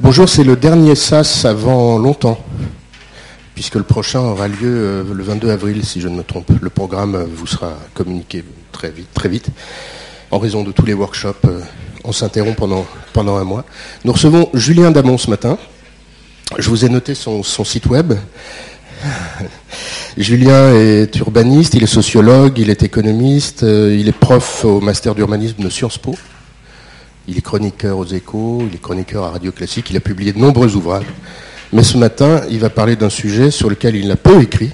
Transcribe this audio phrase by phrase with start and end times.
[0.00, 2.38] Bonjour, c'est le dernier SAS avant longtemps,
[3.54, 6.50] puisque le prochain aura lieu euh, le 22 avril, si je ne me trompe.
[6.60, 9.46] Le programme vous sera communiqué très vite, très vite.
[10.32, 11.60] En raison de tous les workshops, euh,
[12.02, 13.64] on s'interrompt pendant, un mois.
[14.04, 15.58] Nous recevons Julien Damon ce matin.
[16.58, 18.14] Je vous ai noté son, site web.
[20.18, 25.14] Julien est urbaniste, il est sociologue, il est économiste, euh, il est prof au master
[25.14, 26.16] d'urbanisme de Sciences Po.
[27.26, 30.38] Il est chroniqueur aux échos, il est chroniqueur à Radio Classique, il a publié de
[30.38, 31.06] nombreux ouvrages.
[31.72, 34.72] Mais ce matin, il va parler d'un sujet sur lequel il n'a peu écrit,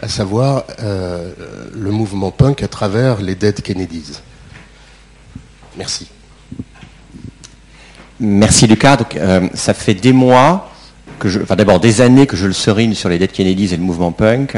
[0.00, 1.32] à savoir euh,
[1.74, 4.20] le mouvement punk à travers les Dead Kennedys.
[5.76, 6.08] Merci.
[8.20, 8.98] Merci Lucas.
[9.16, 10.70] Euh, ça fait des mois
[11.18, 13.76] que je, enfin d'abord des années que je le serine sur les Dead Kennedys et
[13.76, 14.56] le mouvement punk,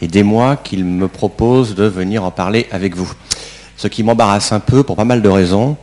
[0.00, 3.12] et des mois qu'il me propose de venir en parler avec vous.
[3.76, 5.76] Ce qui m'embarrasse un peu pour pas mal de raisons.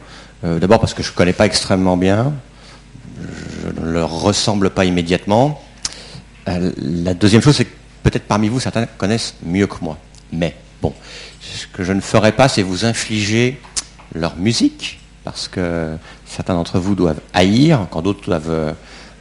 [0.43, 2.33] Euh, d'abord parce que je ne connais pas extrêmement bien,
[3.19, 5.61] je ne leur ressemble pas immédiatement.
[6.47, 9.97] Euh, la deuxième chose, c'est que peut-être parmi vous, certains connaissent mieux que moi.
[10.31, 10.93] Mais bon,
[11.41, 13.59] ce que je ne ferai pas, c'est vous infliger
[14.13, 18.75] leur musique, parce que certains d'entre vous doivent haïr, quand d'autres doivent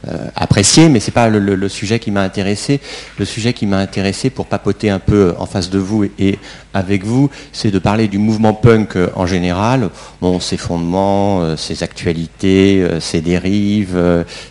[0.07, 2.79] euh, apprécié, mais c'est pas le, sujet qui m'a intéressé.
[3.19, 6.39] Le sujet qui m'a intéressé pour papoter un peu en face de vous et,
[6.73, 9.89] avec vous, c'est de parler du mouvement punk euh, en général,
[10.39, 13.99] ses fondements, euh, ses actualités, ses dérives,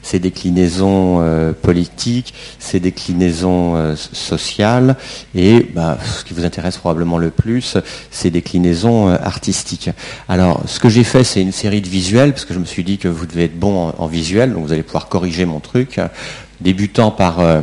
[0.02, 1.22] ses déclinaisons
[1.62, 4.96] politiques, ses déclinaisons sociales,
[5.34, 7.76] et bah, ce qui vous intéresse probablement le plus,
[8.10, 9.90] ses déclinaisons artistiques.
[10.28, 12.84] Alors, ce que j'ai fait, c'est une série de visuels, parce que je me suis
[12.84, 16.00] dit que vous devez être bon en, visuel, donc vous allez pouvoir corriger mon truc,
[16.60, 17.60] débutant par, euh,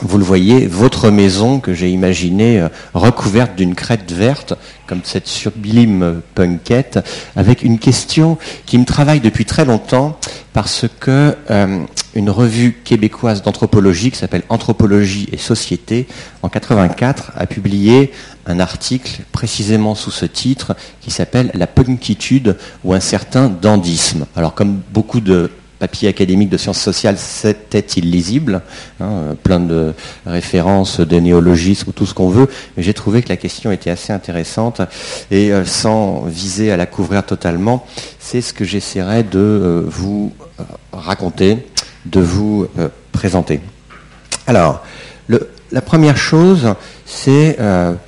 [0.00, 4.54] vous le voyez, votre maison que j'ai imaginée euh, recouverte d'une crête verte,
[4.86, 7.00] comme cette sublime punkette,
[7.34, 10.18] avec une question qui me travaille depuis très longtemps,
[10.52, 11.80] parce que euh,
[12.14, 16.06] une revue québécoise d'anthropologie qui s'appelle Anthropologie et Société,
[16.42, 18.12] en 84, a publié
[18.46, 24.26] un article précisément sous ce titre qui s'appelle La punkitude ou un certain dandisme.
[24.36, 28.62] Alors comme beaucoup de papier académique de sciences sociales, c'était illisible,
[29.00, 29.94] hein, plein de
[30.26, 34.12] références, de néologismes, tout ce qu'on veut, mais j'ai trouvé que la question était assez
[34.12, 34.80] intéressante,
[35.30, 37.86] et euh, sans viser à la couvrir totalement,
[38.18, 41.66] c'est ce que j'essaierai de euh, vous euh, raconter,
[42.06, 42.66] de vous
[43.12, 43.60] présenter.
[44.46, 44.82] Alors,
[45.28, 46.74] la première chose,
[47.04, 47.58] c'est,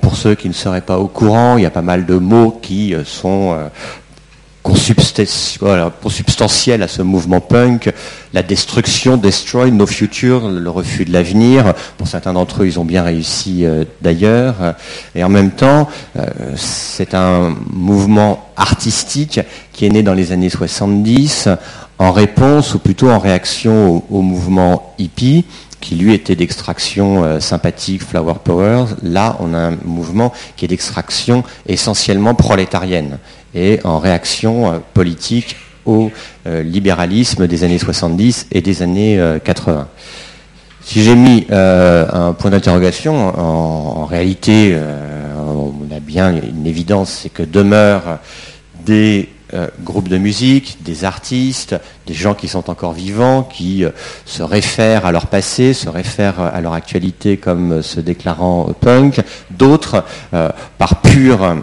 [0.01, 2.57] pour ceux qui ne seraient pas au courant, il y a pas mal de mots
[2.61, 3.55] qui sont
[4.61, 7.91] consubstantiel à ce mouvement punk,
[8.33, 11.73] la destruction, destroy, no future, le refus de l'avenir.
[11.97, 14.75] Pour certains d'entre eux, ils ont bien réussi euh, d'ailleurs.
[15.15, 19.39] Et en même temps, euh, c'est un mouvement artistique
[19.73, 21.49] qui est né dans les années 70
[22.01, 25.45] en réponse ou plutôt en réaction au, mouvement hippie
[25.81, 28.85] qui lui était d'extraction euh, sympathique, flower power.
[29.03, 33.17] Là, on a un mouvement qui est d'extraction essentiellement prolétarienne
[33.53, 35.55] et en réaction euh, politique
[35.85, 36.11] au
[36.45, 39.71] euh, libéralisme des années 70 et des années 80.
[39.71, 39.83] Euh,
[40.83, 44.75] si j'ai mis un point d'interrogation, en, réalité,
[45.37, 48.17] on a bien une évidence, c'est que demeurent
[48.83, 49.29] des
[49.83, 51.75] groupes de musique, des artistes,
[52.07, 53.83] des gens qui sont encore vivants, qui
[54.25, 60.03] se réfèrent à leur passé, se réfèrent à leur actualité comme se déclarant punk, d'autres,
[60.77, 61.57] par pure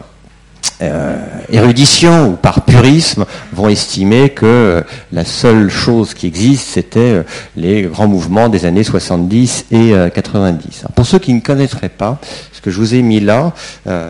[0.80, 1.16] euh,
[1.48, 7.22] érudition ou par purisme vont estimer que la seule chose qui existe, c'était euh,
[7.56, 10.84] les grands mouvements des années 70 et 90.
[10.84, 12.18] Euh, pour ceux qui ne connaîtraient pas,
[12.52, 13.52] ce que je vous ai mis là,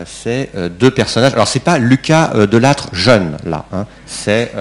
[0.05, 0.49] c'est
[0.79, 1.33] deux personnages.
[1.33, 3.85] Alors c'est pas Lucas Delattre jeune là, hein.
[4.05, 4.51] c'est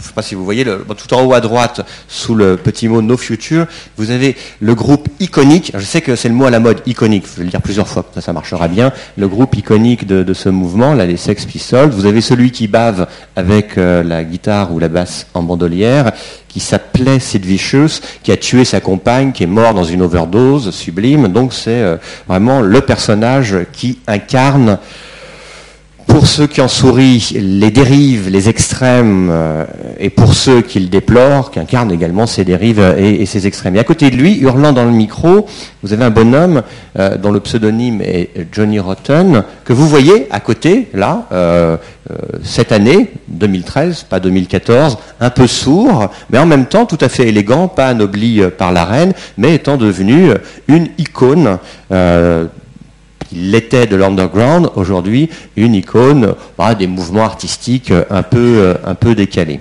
[0.00, 2.56] je ne sais pas si vous voyez, le, tout en haut à droite, sous le
[2.56, 3.66] petit mot No Future,
[3.98, 5.72] vous avez le groupe iconique.
[5.74, 7.26] Je sais que c'est le mot à la mode, iconique.
[7.30, 8.92] Je vais le dire plusieurs fois, ça, marchera bien.
[9.18, 11.90] Le groupe iconique de, ce mouvement, là, les Sex Pistols.
[11.90, 16.12] Vous avez celui qui bave avec euh, la guitare ou la basse en bandolière,
[16.48, 20.70] qui s'appelait Sid Vicious, qui a tué sa compagne, qui est mort dans une overdose
[20.70, 21.28] sublime.
[21.28, 24.78] Donc c'est euh, vraiment le personnage qui incarne
[26.10, 29.64] pour ceux qui en sourient les dérives, les extrêmes, euh,
[30.00, 33.76] et pour ceux qui le déplorent, qui incarnent également ces dérives et, ces extrêmes.
[33.76, 35.46] Et à côté de lui, hurlant dans le micro,
[35.84, 36.62] vous avez un bonhomme
[36.98, 41.76] euh, dont le pseudonyme est Johnny Rotten, que vous voyez à côté, là, euh,
[42.42, 47.28] cette année, 2013, pas 2014, un peu sourd, mais en même temps tout à fait
[47.28, 50.30] élégant, pas anobli par la reine, mais étant devenu
[50.66, 51.58] une icône
[53.32, 58.94] il l'était de l'underground, aujourd'hui une icône bah, des mouvements artistiques un peu, euh, un
[58.94, 59.60] peu décalés.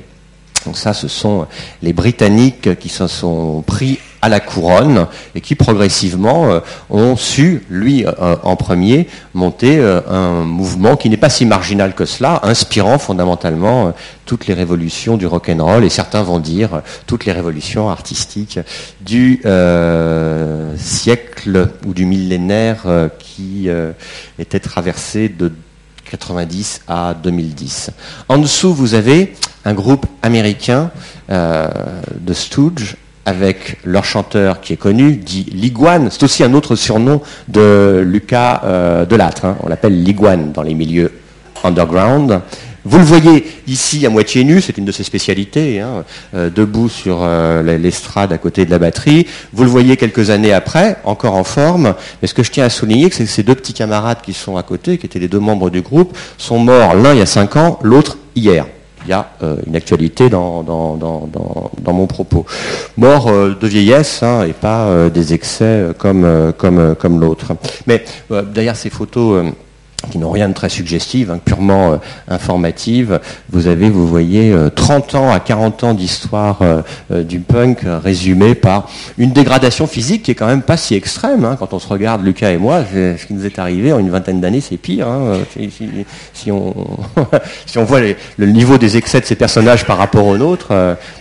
[0.65, 1.47] Donc ça, ce sont
[1.81, 7.63] les Britanniques qui se sont pris à la couronne et qui progressivement euh, ont su,
[7.69, 12.39] lui euh, en premier, monter euh, un mouvement qui n'est pas si marginal que cela,
[12.43, 13.93] inspirant fondamentalement
[14.25, 18.59] toutes les révolutions du rock'n'roll et certains vont dire toutes les révolutions artistiques
[19.01, 19.41] du
[20.77, 22.83] siècle ou du millénaire
[23.17, 23.69] qui
[24.37, 25.51] était traversé de
[26.11, 27.91] 90 à 2010.
[28.27, 29.33] En dessous, vous avez
[29.65, 30.91] un groupe américain
[31.29, 36.09] de Stooge avec leur chanteur qui est connu, dit Liguane.
[36.11, 39.45] C'est aussi un autre surnom de Lucas euh, Delattre.
[39.45, 39.57] Hein.
[39.63, 41.11] On l'appelle Liguane dans les milieux
[41.63, 42.41] underground.
[42.85, 46.87] Vous le voyez ici à moitié nu, c'est une de ses spécialités, hein, euh, debout
[46.87, 49.27] sur euh, l'estrade à côté de la batterie.
[49.51, 51.93] Vous le voyez quelques années après, encore en forme.
[52.21, 54.55] Mais ce que je tiens à souligner, c'est que ces deux petits camarades qui sont
[54.55, 57.25] à côté, qui étaient les deux membres du groupe, sont morts l'un il y a
[57.25, 58.65] cinq ans, l'autre hier
[59.05, 62.45] il y a euh, une actualité dans, dans, mon propos.
[62.97, 67.53] Mort euh, de vieillesse hein, et pas euh, des excès comme, comme, comme l'autre.
[67.87, 68.03] Mais
[68.53, 69.45] derrière ces photos
[70.09, 71.97] qui n'ont rien de très suggestif, hein, purement euh,
[72.27, 73.19] informative.
[73.49, 78.55] Vous avez, vous voyez, 30 euh, ans à 40 ans d'histoire euh, du punk résumé
[78.55, 81.45] par une dégradation physique qui est quand même pas si extrême.
[81.45, 81.55] Hein.
[81.59, 84.41] quand on se regarde, Lucas et moi, ce qui nous est arrivé en une vingtaine
[84.41, 85.07] d'années, c'est pire.
[85.07, 85.39] Hein.
[86.33, 88.01] si, on, voit
[88.37, 90.69] le niveau des excès de ces personnages par rapport aux nôtres,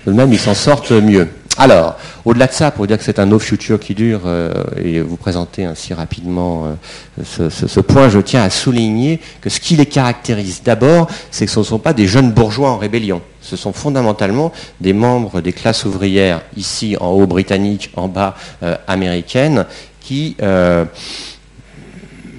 [0.06, 1.28] de même, ils s'en sortent mieux.
[1.60, 5.00] Alors, au-delà de ça, pour dire que c'est un no future qui dure euh, et
[5.00, 6.76] vous présenter ainsi rapidement
[7.18, 11.50] euh, ce, point, je tiens à souligner que ce qui les caractérise d'abord, c'est que
[11.50, 13.20] ce ne sont pas des jeunes bourgeois en rébellion.
[13.42, 18.76] Ce sont fondamentalement des membres des classes ouvrières, ici en haut britanniques, en bas euh,
[18.86, 19.66] américaines,
[20.00, 20.36] qui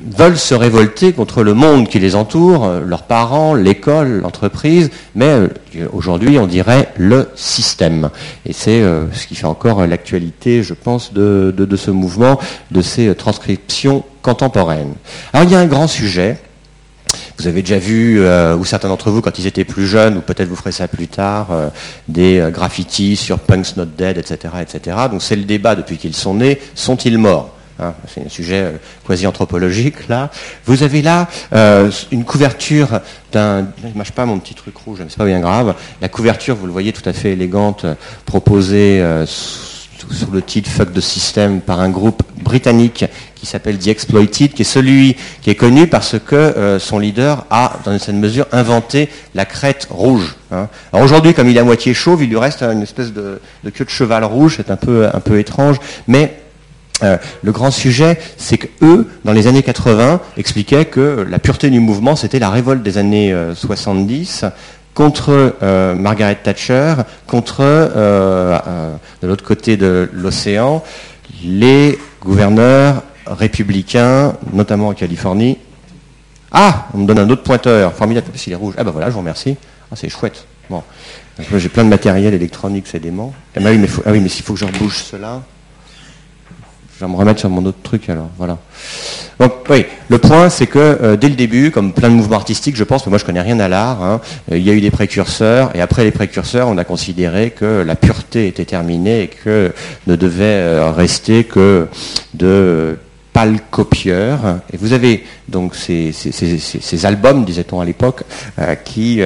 [0.05, 5.25] veulent se révolter contre le monde qui les entoure, euh, leurs parents, l'école, l'entreprise, mais
[5.25, 5.47] euh,
[5.91, 8.09] aujourd'hui on dirait le système.
[8.45, 12.39] Et c'est euh, ce qui fait encore l'actualité, je pense, de, ce mouvement,
[12.71, 14.93] de ces transcriptions contemporaines.
[15.33, 16.37] Alors il y a un grand sujet.
[17.39, 20.49] Vous avez déjà vu, ou certains d'entre vous, quand ils étaient plus jeunes, ou peut-être
[20.49, 21.47] vous ferez ça plus tard,
[22.09, 24.53] des graffitis sur Punks Not Dead, etc.
[24.61, 24.97] etc.
[25.09, 26.59] Donc c'est le débat depuis qu'ils sont nés.
[26.75, 27.55] Sont-ils morts?
[27.81, 28.71] Hein, c'est un sujet euh,
[29.07, 30.29] quasi anthropologique là.
[30.65, 32.99] Vous avez là euh, une couverture
[33.31, 35.75] d'un, je mâche pas mon petit truc rouge, mais c'est pas bien grave.
[36.01, 37.85] La couverture, vous le voyez, tout à fait élégante,
[38.25, 43.05] proposée euh, sous le titre Fuck the System par un groupe britannique
[43.35, 47.79] qui s'appelle The Exploited, qui est celui qui est connu parce que son leader a,
[47.85, 50.35] dans une certaine mesure, inventé la crête rouge.
[50.51, 50.67] Hein.
[50.91, 53.69] Alors aujourd'hui, comme il est à moitié chauve, il lui reste une espèce de, de
[53.69, 55.77] queue de cheval rouge, c'est un peu, un peu étrange,
[56.07, 56.38] mais
[57.03, 61.69] euh, le grand sujet, c'est que eux, dans les années 80, expliquaient que la pureté
[61.69, 64.49] du mouvement, c'était la révolte des années 70 euh,
[64.93, 66.95] contre euh, Margaret Thatcher,
[67.27, 70.83] contre, de l'autre côté de l'océan,
[71.43, 75.57] les gouverneurs républicains, notamment en Californie.
[76.51, 78.73] Ah, on me donne un autre pointeur, formidable, s'il est rouge.
[78.77, 79.55] Ah ben voilà, je vous remercie.
[79.91, 80.45] Ah, c'est chouette.
[80.69, 80.83] Bon,
[81.55, 83.33] j'ai plein de matériel électronique, c'est dément.
[83.55, 85.41] Ah, oui, mais, ah oui, mais s'il faut que je rebouge cela.
[86.99, 88.27] Je vais me remettre sur mon autre truc alors.
[88.37, 88.57] Voilà.
[89.39, 92.75] Donc oui, le point c'est que euh, dès le début, comme plein de mouvements artistiques,
[92.75, 94.19] je pense, que moi je connais rien à l'art, hein,
[94.51, 97.83] euh, il y a eu des précurseurs, et après les précurseurs, on a considéré que
[97.87, 99.71] la pureté était terminée et que
[100.07, 101.87] ne devait euh, rester que
[102.33, 102.97] de
[103.31, 104.59] pâles copieurs.
[104.73, 106.11] Et vous avez donc ces
[107.05, 108.23] albums, disait-on à l'époque,
[108.83, 109.21] qui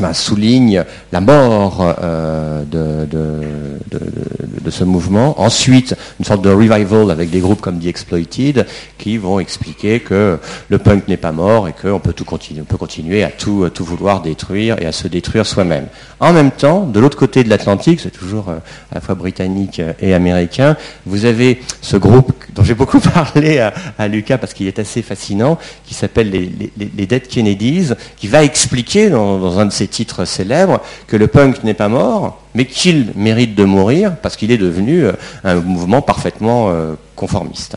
[0.00, 5.38] ben, souligne la mort euh, de, ce mouvement.
[5.38, 10.38] Ensuite, une sorte de revival avec des groupes comme The Exploited qui vont expliquer que
[10.70, 13.68] le punk n'est pas mort et qu'on peut tout continuer, on peut continuer à tout,
[13.80, 15.88] vouloir détruire et à se détruire soi-même.
[16.20, 18.56] En même temps, de l'autre côté de l'Atlantique, c'est toujours euh,
[18.90, 23.58] à la fois britannique et américain, vous avez ce groupe dont j'ai beaucoup parlé
[23.98, 28.42] à, Lucas parce qu'il est assez fascinant, qui s'appelle les, les, Dead Kennedys, qui va
[28.42, 32.64] expliquer dans, dans un de ses titres célèbres, que le punk n'est pas mort, mais
[32.64, 35.12] qu'il mérite de mourir parce qu'il est devenu euh,
[35.44, 37.76] un mouvement parfaitement euh, conformiste.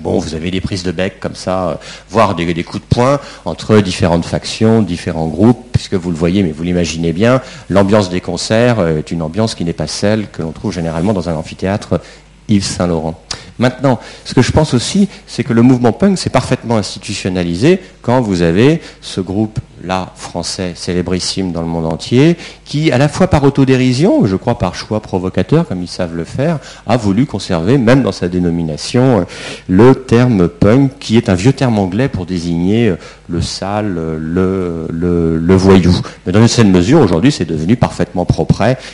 [0.00, 1.74] Bon, vous avez des prises de bec comme ça, euh,
[2.10, 6.52] voire des, coups de poing entre différentes factions, différents groupes, puisque vous le voyez, mais
[6.52, 10.52] vous l'imaginez bien, l'ambiance des concerts est une ambiance qui n'est pas celle que l'on
[10.52, 12.00] trouve généralement dans un amphithéâtre
[12.48, 13.18] Yves Saint-Laurent.
[13.58, 18.20] Maintenant, ce que je pense aussi, c'est que le mouvement punk s'est parfaitement institutionnalisé quand
[18.20, 23.28] vous avez ce groupe là français célébrissime dans le monde entier, qui, à la fois
[23.28, 27.78] par autodérision, je crois par choix provocateur, comme ils savent le faire, a voulu conserver,
[27.78, 29.26] même dans sa dénomination,
[29.68, 32.94] le terme punk, qui est un vieux terme anglais pour désigner
[33.28, 35.94] le sale, le, le, voyou.
[36.26, 38.48] Mais dans une certaine mesure, aujourd'hui, c'est devenu parfaitement propre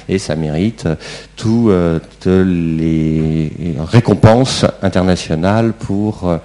[0.09, 0.89] et ça mérite
[1.37, 3.51] toutes les
[3.91, 6.39] récompenses internationales pour euh,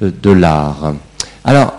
[0.00, 0.94] de l'art.
[1.44, 1.74] Alors,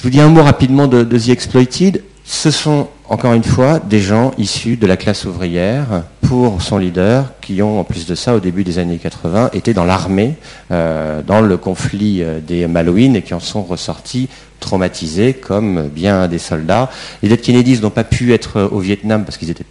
[0.00, 2.02] je vous dis un mot rapidement de, The Exploited.
[2.24, 7.38] Ce sont, encore une fois, des gens issus de la classe ouvrière, pour son leader,
[7.42, 10.36] qui ont, en plus de ça, au début des années 80, été dans l'armée,
[10.70, 16.28] euh, dans le conflit euh, des Malouines, et qui en sont ressortis traumatisés, comme bien
[16.28, 16.88] des soldats.
[17.22, 19.66] Les Dead Kennedys n'ont pas pu être euh, au Vietnam parce qu'ils étaient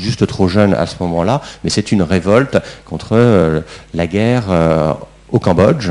[0.00, 4.44] juste trop jeunes à ce moment-là, mais c'est une révolte contre la guerre
[5.32, 5.90] au Cambodge,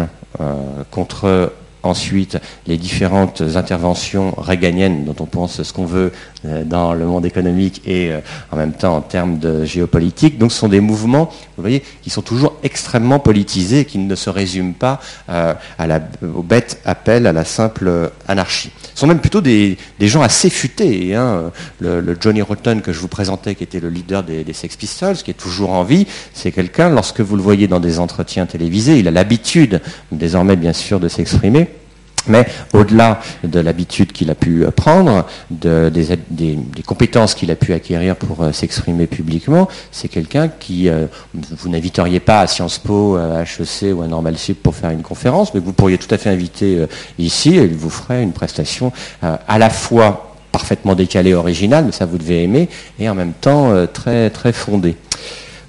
[0.92, 1.52] contre
[1.86, 6.12] Ensuite, les différentes interventions réganiennes dont on pense ce qu'on veut
[6.46, 10.40] euh, dans le monde économique et euh, en même temps en termes de géopolitique.
[10.40, 14.32] Donc ce sont des mouvements, vous voyez, qui sont toujours extrêmement politisés qui ne se
[14.32, 15.00] résument pas
[15.30, 15.54] euh,
[16.36, 18.72] au bête appel à la simple anarchie.
[18.96, 21.14] Ce sont même plutôt des, gens assez futés.
[21.14, 21.52] Hein.
[21.80, 25.18] Le, Johnny Rotten que je vous présentais, qui était le leader des, des Sex Pistols,
[25.18, 28.98] qui est toujours en vie, c'est quelqu'un, lorsque vous le voyez dans des entretiens télévisés,
[28.98, 31.68] il a l'habitude désormais bien sûr de s'exprimer.
[32.28, 36.18] Mais au-delà de l'habitude qu'il a pu prendre, des,
[36.86, 42.20] compétences qu'il a pu acquérir pour euh, s'exprimer publiquement, c'est quelqu'un qui, euh, vous n'inviteriez
[42.20, 45.60] pas à Sciences Po, à HEC ou à Normal Sup pour faire une conférence, mais
[45.60, 46.88] vous pourriez tout à fait inviter euh,
[47.20, 48.92] ici et il vous ferait une prestation
[49.22, 53.74] à la fois parfaitement décalée, originale, mais ça vous devez aimer, et en même temps
[53.88, 54.96] très, très fondée.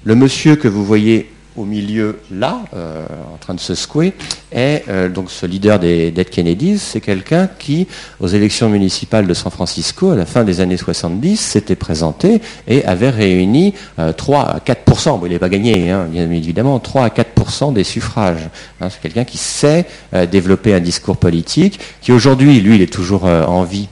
[0.03, 4.13] Le monsieur que vous voyez au milieu là, euh, en train de se secouer,
[4.51, 6.77] est euh, donc ce leader des Dead Kennedys.
[6.77, 7.87] C'est quelqu'un qui,
[8.19, 12.85] aux élections municipales de San Francisco, à la fin des années 70, s'était présenté et
[12.85, 13.73] avait réuni
[14.15, 17.73] 3 euh, à 4 bon, il n'est pas gagné, hein, bien évidemment, 3 à 4%
[17.73, 18.49] des suffrages.
[18.79, 19.85] Hein, c'est quelqu'un qui sait
[20.31, 23.87] développer un discours politique, qui aujourd'hui, lui, il est toujours en vie,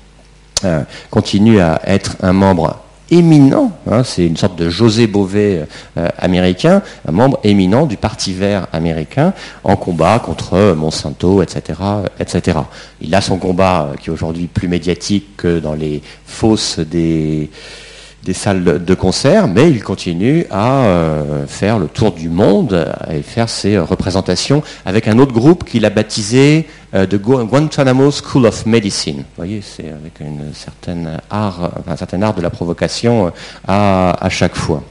[1.09, 5.63] continue à être un membre éminent, hein, c'est une sorte de José Bové
[5.97, 9.33] euh, américain, un membre éminent du Parti vert américain,
[9.63, 11.79] en combat contre Monsanto, etc.,
[12.19, 12.59] etc.
[13.01, 17.49] Il a son combat euh, qui est aujourd'hui plus médiatique que dans les fosses des,
[18.33, 23.49] salles de concert, mais il continue à euh, faire le tour du monde et faire
[23.49, 29.17] ses représentations avec un autre groupe qu'il a baptisé de Guantanamo School of Medicine.
[29.17, 33.31] Vous voyez, c'est avec une certaine art, un certain art de la provocation euh,
[33.67, 34.83] à, chaque fois.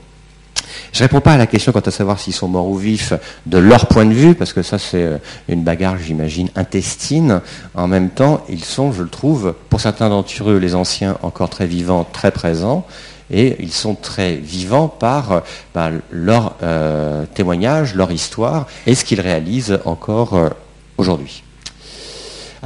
[0.92, 3.14] Je ne réponds pas à la question quant à savoir s'ils sont morts ou vifs
[3.46, 7.40] de leur point de vue, parce que ça c'est une bagarre, j'imagine, intestine.
[7.75, 11.49] En même temps, ils sont, je le trouve, pour certains d'entre eux, les anciens, encore
[11.49, 12.87] très vivants, très présents
[13.30, 15.42] et ils sont très vivants par
[15.75, 20.50] bah, leur euh, témoignage, leur histoire et ce qu'ils réalisent encore euh,
[20.99, 21.43] aujourd'hui.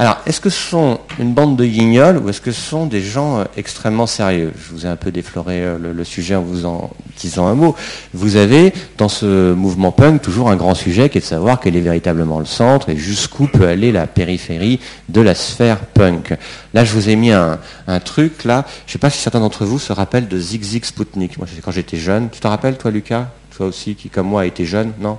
[0.01, 3.01] Alors, est-ce que ce sont une bande de guignols ou est-ce que ce sont des
[3.01, 4.53] gens euh, extrêmement sérieux?
[4.55, 7.75] Je vous ai un peu défloré euh, le, sujet en vous en disant un mot.
[8.13, 11.75] Vous avez dans ce mouvement punk toujours un grand sujet qui est de savoir quel
[11.75, 14.79] est véritablement le centre et jusqu'où peut aller la périphérie
[15.09, 16.33] de la sphère punk.
[16.73, 17.59] Là, je vous ai mis un,
[18.05, 20.85] truc, là, je ne sais pas si certains d'entre vous se rappellent de Zig Zig
[20.85, 21.37] Sputnik.
[21.37, 22.29] Moi, quand j'étais jeune.
[22.29, 23.27] Tu te rappelles, toi, Lucas?
[23.57, 24.93] Toi aussi, qui, comme moi, a été jeune?
[25.01, 25.17] Non?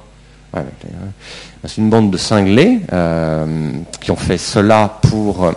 [1.64, 5.52] C'est une bande de cinglés euh, qui ont fait cela pour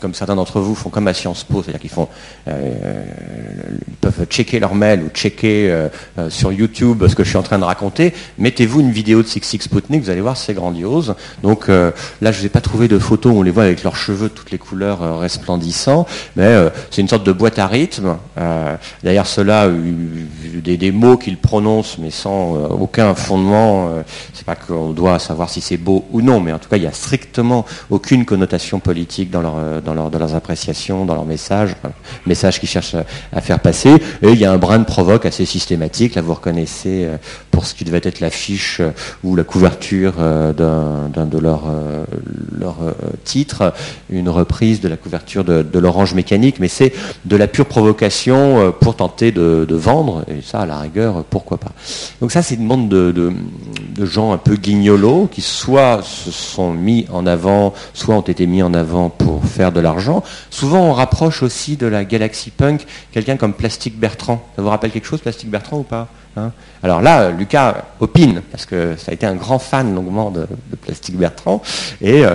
[0.00, 2.08] comme certains d'entre vous font comme à Sciences Po, c'est-à-dire qu'ils font,
[2.48, 2.72] euh,
[3.88, 5.88] ils peuvent checker leur mail ou checker euh,
[6.18, 8.12] euh, sur YouTube ce que je suis en train de raconter.
[8.38, 11.14] Mettez-vous une vidéo de Six Six Sputnik, vous allez voir, c'est grandiose.
[11.42, 11.92] Donc là,
[12.22, 14.28] je ne vous ai pas trouvé de photos où on les voit avec leurs cheveux
[14.28, 16.56] toutes les couleurs resplendissants, mais
[16.90, 18.16] c'est une sorte de boîte à rythme.
[19.02, 23.90] Derrière cela, des, des mots qu'ils prononcent, mais sans aucun fondement.
[24.32, 26.82] c'est pas qu'on doit savoir si c'est beau ou non, mais en tout cas, il
[26.82, 31.74] n'y a strictement aucune connotation politique dans leur leurs appréciations, dans leurs messages,
[32.26, 32.96] messages qu'ils cherchent
[33.32, 33.94] à, faire passer.
[34.22, 36.14] Et il y a un brin de provoque assez systématique.
[36.14, 37.16] Là, vous reconnaissez euh,
[37.50, 38.90] pour ce qui devait être l'affiche euh,
[39.24, 41.64] ou la couverture euh, d'un de leurs
[42.58, 42.76] leur,
[43.24, 43.72] titres,
[44.10, 46.92] une reprise de la couverture de, l'orange mécanique, mais c'est
[47.24, 51.72] de la pure provocation pour tenter de, vendre, et ça, à la rigueur, pourquoi pas.
[52.20, 56.72] Donc ça, c'est une bande de, de, gens un peu guignolos qui soit se sont
[56.72, 60.22] mis en avant, soit ont été mis en avant pour faire de l'argent.
[60.50, 64.44] Souvent, on rapproche aussi de la Galaxy Punk quelqu'un comme Plastic Bertrand.
[64.56, 66.52] Ça vous rappelle quelque chose, Plastic Bertrand ou pas Hein?
[66.82, 70.46] Alors là, Lucas opine, parce que ça a été un grand fan longuement de,
[70.80, 71.60] Plastique Bertrand,
[72.00, 72.34] et euh,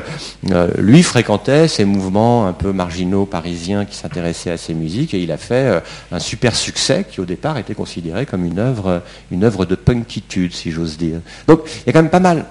[0.51, 5.19] euh, lui fréquentait ces mouvements un peu marginaux parisiens qui s'intéressaient à ces musiques, et
[5.19, 5.79] il a fait euh,
[6.11, 10.53] un super succès qui au départ était considéré comme une œuvre, une œuvre de punkitude,
[10.53, 11.21] si j'ose dire.
[11.47, 12.45] Donc il y a quand même pas mal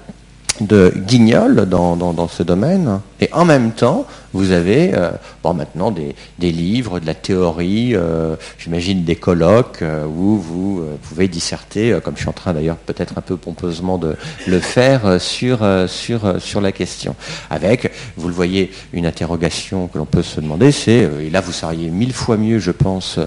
[0.60, 5.12] de guignols dans, ce domaine, et en même temps, vous avez euh,
[5.42, 11.28] bon, maintenant des, livres, de la théorie, euh, j'imagine des colloques euh, où vous pouvez
[11.28, 15.64] disserter, comme je suis en train d'ailleurs peut-être un peu pompeusement de le faire, sur,
[15.88, 17.14] sur, sur la question.
[17.48, 21.52] Avec, vous le voyez, une interrogation que l'on peut se demander, c'est, et là vous
[21.52, 23.20] seriez mille fois mieux, je pense,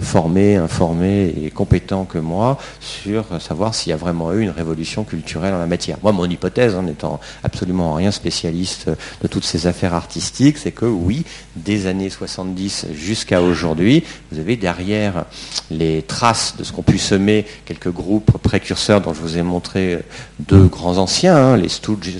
[0.00, 5.04] formé, informé et compétent que moi, sur savoir s'il y a vraiment eu une révolution
[5.04, 5.96] culturelle en la matière.
[6.02, 8.90] Moi, mon hypothèse, en n'étant absolument rien spécialiste
[9.22, 11.24] de toutes ces affaires artistiques, c'est que oui,
[11.56, 15.24] des années 70 jusqu'à aujourd'hui, vous avez derrière
[15.70, 19.98] les traces de ce qu'ont pu semer quelques groupes précurseurs dont je vous ai montré
[20.38, 22.10] deux grands anciens, hein, les Stooges,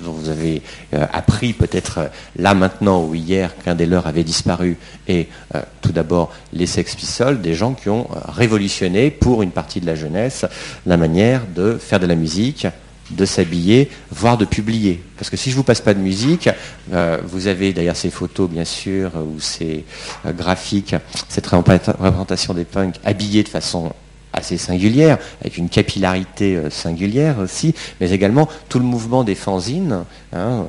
[0.00, 0.62] dont vous avez
[0.94, 4.76] euh, appris peut-être euh, là maintenant ou hier qu'un des leurs avait disparu,
[5.06, 9.80] et euh, tout d'abord les Sex Pistols, des gens qui ont révolutionné pour une partie
[9.80, 10.44] de la jeunesse
[10.86, 12.66] la manière de faire de la musique,
[13.10, 15.02] de s'habiller, voire de publier.
[15.16, 16.48] Parce que si je vous passe pas de musique,
[16.92, 19.84] euh, vous avez d'ailleurs ces photos bien sûr ou ces
[20.26, 20.94] euh, graphiques,
[21.28, 23.92] cette représentation des punks habillés de façon
[24.32, 30.04] assez singulière, avec une capillarité euh, singulière aussi, mais également tout le mouvement des fanzines
[30.32, 30.66] hein,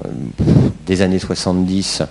[0.85, 2.03] des années 70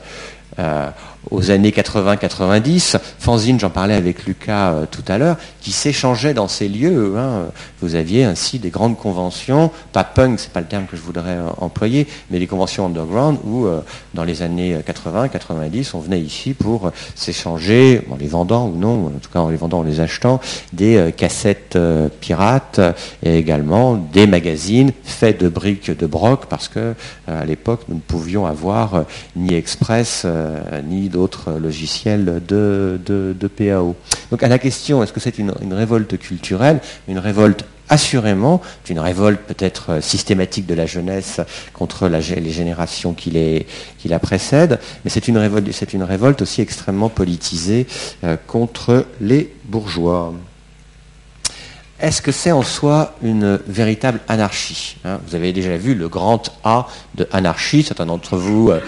[1.31, 2.99] aux années 80-90.
[3.19, 7.15] Fanzine, j'en parlais avec Lucas euh, tout à l'heure, qui s'échangeait dans ces lieux.
[7.17, 7.47] Hein.
[7.81, 11.37] Vous aviez ainsi des grandes conventions, pas punk, c'est pas le terme que je voudrais
[11.37, 13.81] euh, employer, mais des conventions underground où, euh,
[14.15, 19.11] dans les années 80-90, on venait ici pour s'échanger, en les vendant ou non, en
[19.21, 20.41] tout cas en les vendant, en les achetant,
[20.73, 21.79] des cassettes
[22.21, 22.81] pirates
[23.23, 26.95] et également des magazines faits de briques de broc parce que
[27.27, 29.05] à l'époque nous ne pouvions avoir
[29.37, 30.27] ni Express
[30.89, 31.09] ni
[31.61, 33.97] logiciels de, de, PAO.
[34.31, 36.81] Donc à la question, est-ce que c'est une, révolte culturelle?
[37.09, 41.41] Une révolte assurément, une révolte peut-être systématique de la jeunesse
[41.73, 43.31] contre les générations qui,
[44.05, 47.87] la précèdent, mais c'est une, révolte, une révolte aussi extrêmement politisée
[48.25, 50.35] euh, contre les bourgeois.
[52.01, 54.99] Est-ce que c'est en soi une véritable anarchie?
[55.05, 58.79] Hein Vous avez déjà vu le grand A de anarchie, certains d'entre vous euh,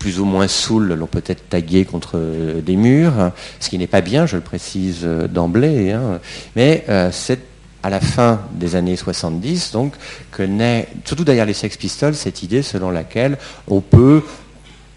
[0.00, 4.00] plus ou moins saouls l'ont peut-être tagué contre euh, des murs, ce qui n'est pas
[4.00, 6.18] bien, je le précise euh, d'emblée, hein.
[6.56, 7.38] mais euh, c'est
[7.82, 9.92] à la fin des années 70, donc,
[10.32, 14.22] que naît, surtout derrière les Sex Pistols, cette idée selon laquelle on peut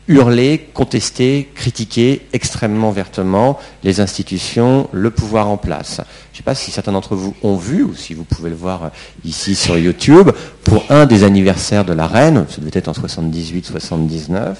[0.07, 6.01] hurler, contester, critiquer extrêmement vertement les institutions, le pouvoir en place.
[6.34, 8.56] Je ne sais pas si certains d'entre vous ont vu, ou si vous pouvez le
[8.56, 8.89] voir
[9.24, 10.32] ici sur YouTube,
[10.63, 14.56] pour un des anniversaires de la reine, ça devait être en 78-79,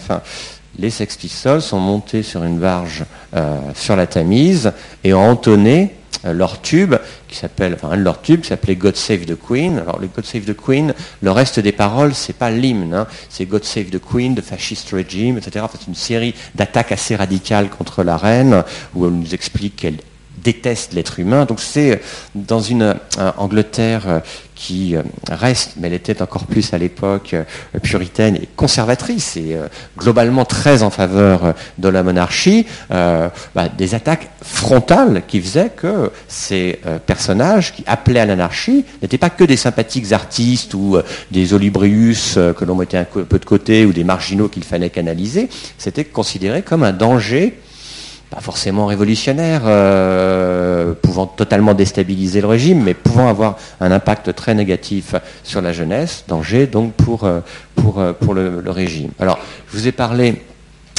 [0.78, 3.06] les Sex Pistols sont montés sur une barge
[3.36, 4.72] euh, sur la Tamise
[5.04, 6.94] et ont entonné euh, leur tube,
[7.28, 9.80] qui s'appelle, enfin un de leurs tubes, qui s'appelait God Save the Queen.
[9.80, 13.08] Alors le God Save the Queen, le reste des paroles, c'est pas l'hymne, hein.
[13.30, 15.66] c'est God Save the Queen, the Fascist Regime, etc.
[15.72, 19.98] c'est une série d'attaques assez radicales contre la reine, où elle nous explique qu'elle
[20.44, 21.46] déteste l'être humain.
[21.46, 22.02] Donc c'est
[22.36, 24.20] dans une euh, Angleterre euh,
[24.56, 25.02] qui euh,
[25.32, 27.36] reste, mais elle était encore plus à l'époque
[27.82, 29.58] puritaine et conservatrice et
[29.98, 36.80] globalement très en faveur de la monarchie, bah, des attaques frontales qui faisaient que ces
[37.06, 40.98] personnages qui appelaient à l'anarchie n'étaient pas que des sympathiques artistes ou
[41.32, 45.50] des olibrius que l'on mettait un peu de côté ou des marginaux qu'il fallait canaliser,
[45.78, 47.58] c'était considéré comme un danger
[48.34, 54.56] pas forcément révolutionnaire, euh, pouvant totalement déstabiliser le régime, mais pouvant avoir un impact très
[54.56, 57.42] négatif sur la jeunesse, danger donc pour, euh,
[58.00, 59.12] euh, le, régime.
[59.20, 60.42] Alors, je vous ai parlé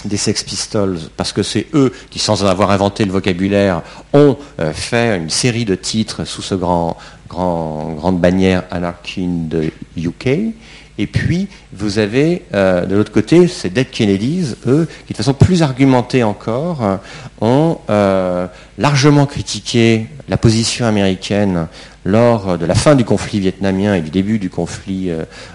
[0.05, 4.37] des Sex Pistols, parce que c'est eux qui, sans avoir inventé le vocabulaire, ont
[4.75, 10.55] fait une série de titres sous ce grand, grand, grande bannière Anarchy de UK.
[10.99, 15.35] Et puis, vous avez euh, de l'autre côté ces Dead Kennedys, eux, qui de façon
[15.35, 16.97] plus argumentée encore, euh,
[17.41, 18.47] ont euh,
[18.79, 21.67] largement critiqué la position américaine
[22.05, 25.11] lors de la fin du conflit vietnamien et du début du conflit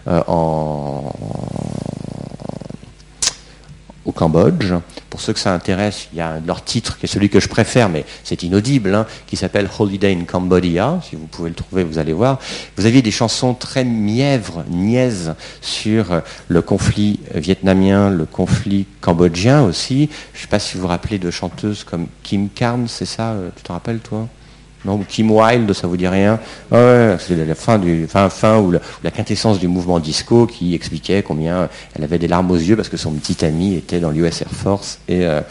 [0.07, 1.13] en,
[4.05, 4.73] au Cambodge.
[5.09, 7.47] Pour ceux que ça intéresse, il y a leur titre qui est celui que je
[7.47, 10.99] préfère, mais c'est inaudible, hein, qui s'appelle Holiday in Cambodia.
[11.07, 12.39] Si vous pouvez le trouver, vous allez voir.
[12.77, 19.63] Vous aviez des chansons très mièvres, niaises sur euh, le conflit vietnamien, le conflit cambodgien
[19.63, 20.09] aussi.
[20.33, 23.31] Je ne sais pas si vous vous rappelez de chanteuses comme Kim Carnes, c'est ça
[23.31, 24.27] euh, Tu te rappelles, toi?
[24.85, 26.39] Non, Kim Wilde, ça vous dit rien
[26.71, 31.21] ouais, C'est la fin du, fin, fin ou la, quintessence du mouvement disco qui expliquait
[31.21, 34.41] combien elle avait des larmes aux yeux parce que son petit ami était dans l'US
[34.41, 35.41] Air Force et euh,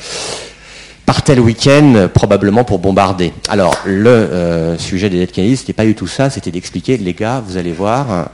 [1.05, 3.35] partait le week-end probablement pour bombarder.
[3.49, 7.13] Alors le euh, sujet des Dead Kennedy, c'était pas du tout ça, c'était d'expliquer, les
[7.13, 8.31] gars, vous allez voir.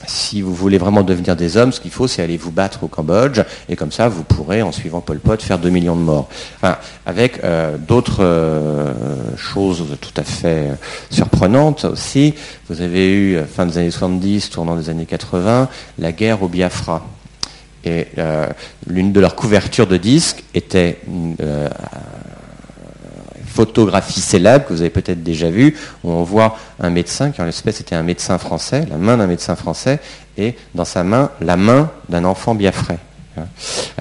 [0.00, 2.84] Euh, si vous voulez vraiment devenir des hommes, ce qu'il faut, c'est aller vous battre
[2.84, 6.02] au Cambodge, et comme ça, vous pourrez, en suivant Pol Pot, faire 2 millions de
[6.02, 6.28] morts.
[6.56, 8.92] Enfin, avec euh, d'autres euh,
[9.36, 10.74] choses tout à fait euh,
[11.10, 12.34] surprenantes aussi.
[12.68, 17.06] Vous avez eu, fin des années 70, tournant des années 80, la guerre au Biafra.
[17.82, 18.08] Et
[18.86, 20.98] l'une de leurs couvertures de disques était
[23.50, 27.44] photographie célèbre que vous avez peut-être déjà vue, où on voit un médecin, qui en
[27.44, 29.98] l'espèce était un médecin français, la main d'un médecin français,
[30.38, 32.98] et dans sa main, la main d'un enfant biafrais.
[33.40, 33.46] Hein.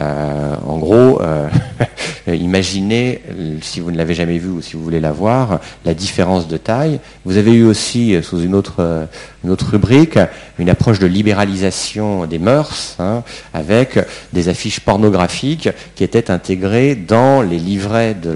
[0.02, 1.48] Euh, en gros, euh,
[2.28, 3.22] imaginez,
[3.62, 6.58] si vous ne l'avez jamais vu ou si vous voulez la voir, la différence de
[6.58, 7.00] taille.
[7.26, 9.08] Vous avez eu aussi, euh, sous une autre,
[9.44, 10.20] rubrique,
[10.58, 13.24] une approche de libéralisation des mœurs, hein,
[13.54, 14.00] avec
[14.34, 18.32] des affiches pornographiques qui étaient intégrées dans les livrets de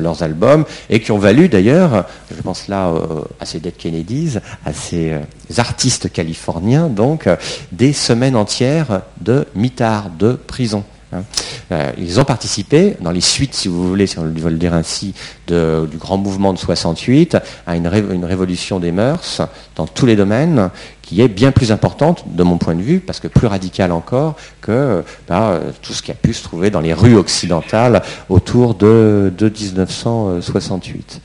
[0.00, 2.92] leurs albums et qui ont valu d'ailleurs, je pense là
[3.40, 5.12] à ces Dead Kennedys, à ces
[5.58, 7.28] artistes californiens, donc
[7.72, 10.84] des semaines entières de mitards, de prison.
[11.12, 11.24] Hein.
[11.70, 14.74] Euh, ils ont participé dans les suites, si vous voulez, si on veut le dire
[14.74, 15.14] ainsi,
[15.46, 17.36] du grand mouvement de 68
[17.66, 19.42] à une, révolution des mœurs
[19.76, 20.70] dans tous les domaines
[21.02, 24.36] qui est bien plus importante de mon point de vue, parce que plus radicale encore
[24.60, 29.32] que bah, tout ce qui a pu se trouver dans les rues occidentales autour de,
[29.38, 31.20] 1968.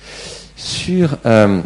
[0.58, 1.62] Sur euh,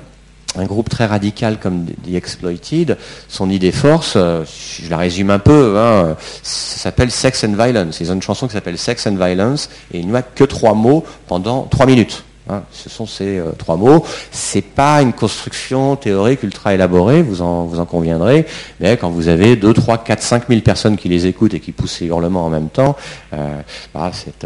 [0.55, 4.43] un groupe très radical comme The Exploited, son idée force, euh,
[4.81, 7.99] je la résume un peu, hein, ça s'appelle Sex and Violence.
[8.01, 10.73] Ils ont une chanson qui s'appelle Sex and Violence et il n'y a que trois
[10.73, 12.23] mots pendant trois minutes.
[12.49, 12.63] Hein.
[12.71, 14.03] ce sont ces euh, trois mots.
[14.31, 18.45] C'est pas une construction théorique ultra élaborée, vous en, vous en conviendrez,
[18.79, 21.71] mais quand vous avez 2, 3, 4, 5 000 personnes qui les écoutent et qui
[21.71, 22.97] poussent ces hurlements en même temps,
[23.33, 23.61] euh,
[23.93, 24.45] bah, c'est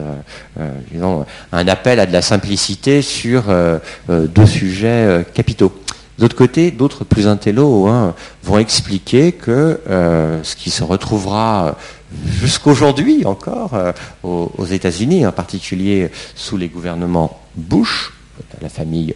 [1.52, 3.46] un appel à de la simplicité sur
[4.10, 5.72] deux sujets capitaux.
[6.18, 11.78] D'autre côté, d'autres plus intello hein, vont expliquer que euh, ce qui se retrouvera
[12.26, 13.92] jusqu'aujourd'hui encore euh,
[14.24, 18.14] aux, États-Unis, en particulier sous les gouvernements Bush,
[18.62, 19.14] la famille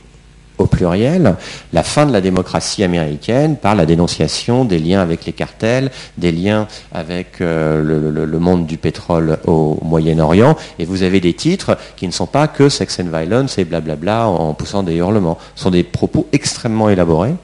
[0.60, 1.36] au pluriel,
[1.74, 6.32] la fin de la démocratie américaine par la dénonciation des liens avec les cartels, des
[6.32, 12.08] liens avec euh, le, monde du pétrole au Moyen-Orient, et vous avez des titres qui
[12.08, 15.38] ne sont pas que sex and violence et blablabla en poussant des hurlements.
[15.56, 17.36] Ce sont des propos extrêmement élaborés,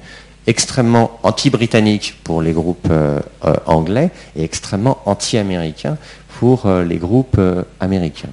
[0.48, 5.98] extrêmement anti-britanniques pour les groupes euh, euh, anglais et extrêmement anti-américains
[6.40, 7.40] pour les groupes
[7.80, 8.28] américains.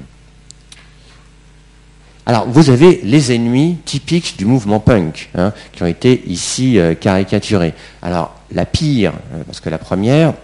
[2.25, 6.95] Alors, vous avez les ennemis typiques du mouvement punk, hein, qui ont été ici euh,
[6.95, 7.75] caricaturés.
[8.01, 10.35] Alors, la pire, euh, parce que la première,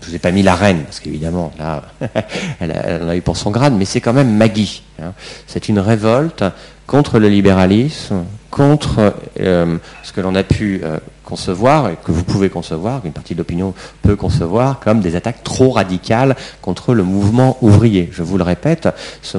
[0.00, 1.82] je vous ai pas mis la reine, parce qu'évidemment, là,
[2.60, 4.82] elle, en a eu pour son grade, mais c'est quand même Maggie.
[5.02, 5.12] Hein.
[5.46, 6.42] C'est une révolte
[6.86, 10.80] contre le libéralisme, contre euh, ce que l'on a pu
[11.24, 15.42] concevoir, et que vous pouvez concevoir, qu'une partie de l'opinion peut concevoir, comme des attaques
[15.42, 18.08] trop radicales contre le mouvement ouvrier.
[18.12, 18.88] Je vous le répète,
[19.22, 19.38] ce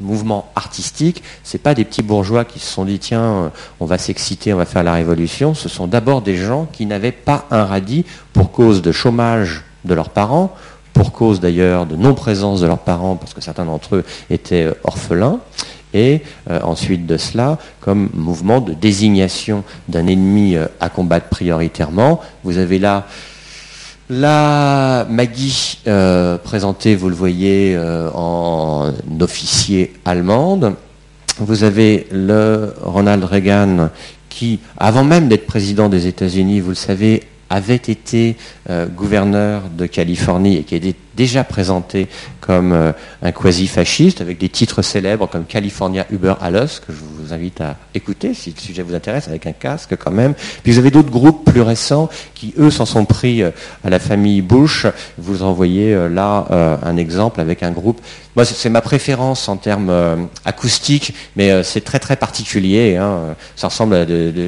[0.00, 4.52] mouvement artistique, c'est pas des petits bourgeois qui se sont dit tiens, on va s'exciter,
[4.54, 5.54] on va faire la révolution.
[5.54, 9.94] Ce sont d'abord des gens qui n'avaient pas un radis pour cause de chômage de
[9.94, 10.54] leurs parents,
[10.92, 14.74] pour cause d'ailleurs de non-présence de leurs parents, parce que certains d'entre eux étaient euh,
[14.84, 15.38] orphelins,
[15.94, 22.20] et euh, ensuite de cela, comme mouvement de désignation d'un ennemi à combattre prioritairement.
[22.44, 23.06] Vous avez là
[24.10, 30.74] la Maggie, euh, présentée, vous le voyez, euh, en officier allemande.
[31.38, 33.90] Vous avez le Ronald Reagan
[34.30, 38.36] qui, avant même d'être président des États-Unis, vous le savez, avait été
[38.70, 42.08] euh, gouverneur de Californie et qui était déjà présenté
[42.40, 47.34] comme euh, un quasi-fasciste, avec des titres célèbres comme California Uber Alles, que je vous
[47.34, 50.32] invite à écouter si le sujet vous intéresse, avec un casque quand même.
[50.62, 53.50] Puis vous avez d'autres groupes plus récents qui, eux, s'en sont pris euh,
[53.84, 54.86] à la famille Bush.
[55.18, 56.46] Vous en voyez là
[56.82, 58.00] un exemple avec un groupe.
[58.36, 62.96] Moi, c'est ma préférence en termes acoustiques, mais c'est très très particulier.
[62.96, 63.34] Hein.
[63.56, 64.06] Ça ressemble à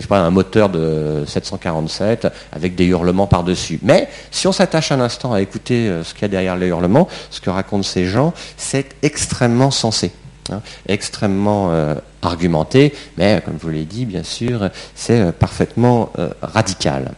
[0.09, 3.79] pas, un moteur de 747 avec des hurlements par-dessus.
[3.83, 6.69] Mais si on s'attache un instant à écouter euh, ce qu'il y a derrière les
[6.69, 10.13] hurlements, ce que racontent ces gens, c'est extrêmement sensé.
[10.51, 16.11] Hein, extrêmement euh, argumenté, mais comme je vous l'ai dit, bien sûr, c'est euh, parfaitement
[16.43, 17.13] radical.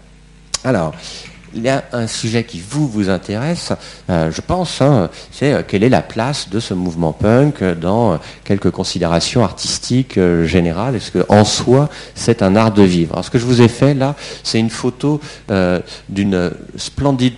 [0.64, 0.92] Alors,
[1.54, 3.72] il y a un sujet qui vous vous intéresse,
[4.08, 9.44] je pense, hein, c'est quelle est la place de ce mouvement punk dans quelques considérations
[9.44, 10.96] artistiques générales?
[10.96, 13.12] Est-ce que en soi c'est un art de vivre?
[13.12, 15.20] Alors, ce que je vous ai fait là, c'est une photo
[16.08, 17.34] d'une splendide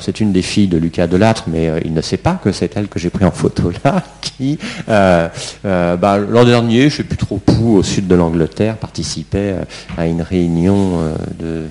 [0.00, 2.76] C'est une des filles de Lucas Delattre, mais euh, il ne sait pas que c'est
[2.76, 5.28] elle que j'ai pris en photo là, qui, euh,
[5.64, 9.56] euh, bah, l'an dernier, je ne sais plus trop où, au sud de l'Angleterre, participait
[9.96, 11.00] à une réunion
[11.38, 11.64] de,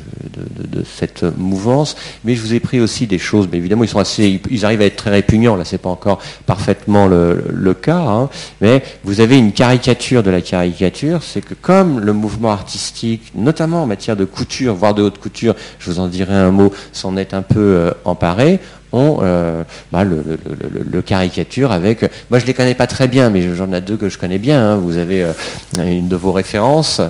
[0.85, 1.95] cette mouvance.
[2.25, 4.81] Mais je vous ai pris aussi des choses, mais évidemment, ils sont assez, ils arrivent
[4.81, 8.29] à être très répugnants, là, c'est pas encore parfaitement le, cas, hein.
[8.61, 13.83] mais vous avez une caricature de la caricature, c'est que comme le mouvement artistique, notamment
[13.83, 17.17] en matière de couture, voire de haute couture, je vous en dirai un mot, s'en
[17.17, 18.59] est un peu peu emparés
[18.93, 22.03] ont euh, bah, le, caricature avec.
[22.29, 24.73] Moi, je les connais pas très bien, mais j'en ai deux que je connais bien.
[24.73, 24.75] Hein.
[24.77, 25.33] Vous avez euh,
[25.77, 27.01] une de vos références,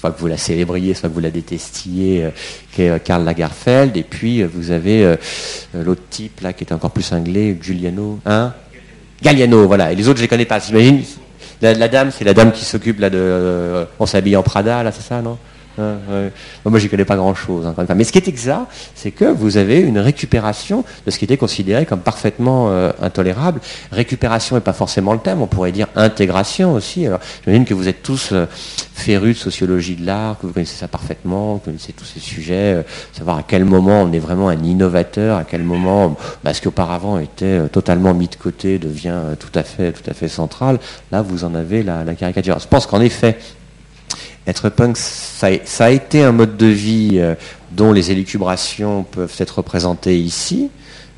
[0.00, 2.30] soit que vous la célébriez, soit que vous la détestiez, euh,
[2.72, 3.96] qui est Karl Lagerfeld.
[3.96, 5.16] Et puis vous avez
[5.74, 8.52] l'autre type là qui est encore plus cinglé, Giuliano, hein?
[9.22, 9.92] Galliano, voilà.
[9.92, 10.58] Et les autres, je les connais pas.
[10.58, 11.02] J'imagine.
[11.60, 13.86] La, la, dame, c'est la dame qui s'occupe là de.
[13.98, 15.38] on s'habille en Prada, là, c'est ça, non?
[15.78, 16.30] Moi,
[16.64, 17.66] moi, j'y connais pas grand-chose.
[17.66, 21.24] Hein, Mais ce qui est exact, c'est que vous avez une récupération de ce qui
[21.24, 23.60] était considéré comme parfaitement euh, intolérable.
[23.92, 27.06] Récupération n'est pas forcément le terme, on pourrait dire intégration aussi.
[27.44, 28.46] J'imagine que vous êtes tous euh,
[28.94, 32.20] férus de sociologie de l'art, que vous connaissez ça parfaitement, que vous connaissez tous ces
[32.20, 36.54] sujets, euh, savoir à quel moment on est vraiment un innovateur, à quel moment bah,
[36.54, 40.28] ce qui auparavant était totalement mis de côté devient tout à fait, tout à fait
[40.28, 40.78] central.
[41.12, 42.58] Là, vous en avez la caricature.
[42.58, 43.38] Je pense qu'en effet,
[44.48, 45.48] être punk, ça,
[45.80, 47.34] a été un mode de vie euh,
[47.72, 50.70] dont les élucubrations peuvent être représentées ici,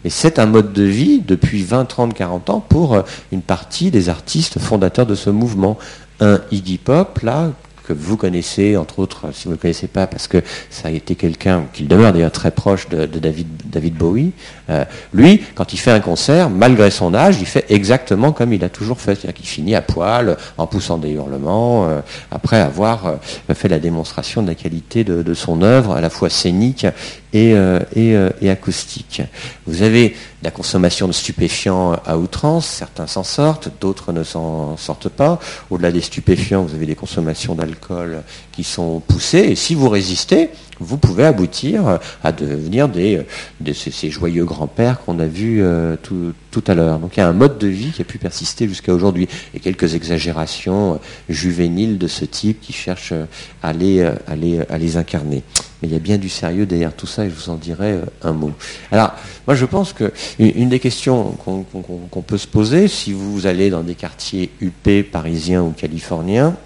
[0.03, 3.91] mais c'est un mode de vie depuis 20, 30, 40 ans pour euh, une partie
[3.91, 5.79] des artistes fondateurs de ce mouvement.
[6.19, 7.53] Un Iggy Pop, là,
[7.91, 10.91] que vous connaissez, entre autres, si vous ne le connaissez pas, parce que ça a
[10.93, 14.33] été quelqu'un qui demeure d'ailleurs très proche de, David, David, Bowie,
[14.69, 18.63] euh, lui, quand il fait un concert, malgré son âge, il fait exactement comme il
[18.63, 19.17] a toujours fait.
[19.17, 22.01] C'est-à-dire qu'il finit à poil, en poussant des hurlements, euh,
[22.31, 26.31] après avoir euh, fait la démonstration de la qualité de, son œuvre, à la fois
[26.31, 26.87] scénique
[27.33, 27.55] et,
[27.97, 29.23] et, acoustique.
[29.71, 35.09] Vous avez la consommation de stupéfiants à outrance, certains s'en sortent, d'autres ne s'en sortent
[35.09, 35.39] pas.
[35.71, 40.51] Au-delà des stupéfiants, vous avez des consommations d'alcool qui sont poussées, et si vous résistez,
[40.81, 46.75] vous pouvez aboutir à devenir de ces, joyeux grands-pères qu'on a vus euh, tout, à
[46.75, 46.99] l'heure.
[46.99, 49.29] Donc il y a un mode de vie qui a pu persister jusqu'à aujourd'hui.
[49.55, 50.97] Et quelques exagérations euh,
[51.29, 53.15] juvéniles de ce type qui cherchent
[53.63, 55.45] à les incarner.
[55.83, 57.93] Mais il y a bien du sérieux derrière tout ça et je vous en dirai
[57.93, 58.53] euh, un mot.
[58.91, 59.13] Alors,
[59.47, 63.83] moi je pense que une des questions qu'on peut se poser, si vous allez dans
[63.83, 66.57] des quartiers UP parisiens ou californiens,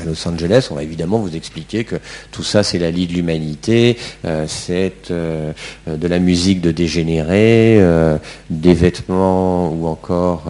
[0.00, 1.96] à Los Angeles, on va évidemment vous expliquer que
[2.30, 5.52] tout ça c'est la lie de l'humanité, euh, c'est euh,
[5.86, 8.18] de la musique de dégénérés, euh,
[8.50, 10.44] des vêtements ou encore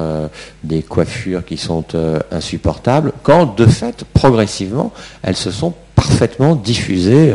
[0.65, 1.85] des coiffures qui sont
[2.31, 7.33] insupportables, quand de fait, progressivement, elles se sont parfaitement diffusées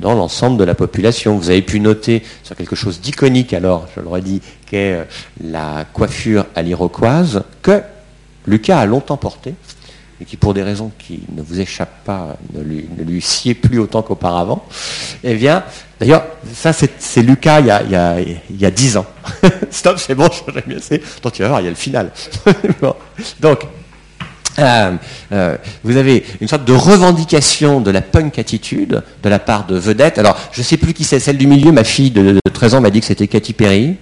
[0.00, 1.36] dans l'ensemble de la population.
[1.36, 5.06] Vous avez pu noter sur quelque chose d'iconique alors, je l'aurais dit, qu'est
[5.42, 7.82] la coiffure à l'iroquoise, que
[8.46, 9.54] Lucas a longtemps porté
[10.20, 13.78] et qui, pour des raisons qui ne vous échappent pas, ne lui, ne sied plus
[13.78, 14.64] autant qu'auparavant,
[15.22, 15.64] eh bien,
[15.98, 16.24] d'ailleurs,
[16.54, 19.06] ça c'est Lucas il y, a, il, y a, il y a 10 ans.
[19.70, 20.78] Stop, c'est bon, je bien.
[21.22, 22.10] Donc tu vas voir, il y a le final.
[23.40, 23.60] Donc,
[24.58, 24.96] euh,
[25.32, 29.76] euh, vous avez une sorte de revendication de la punk attitude de la part de
[29.76, 30.18] vedettes.
[30.18, 31.72] Alors, je ne sais plus qui c'est, celle du milieu.
[31.72, 33.96] Ma fille de, de 13 ans m'a dit que c'était Katy Perry.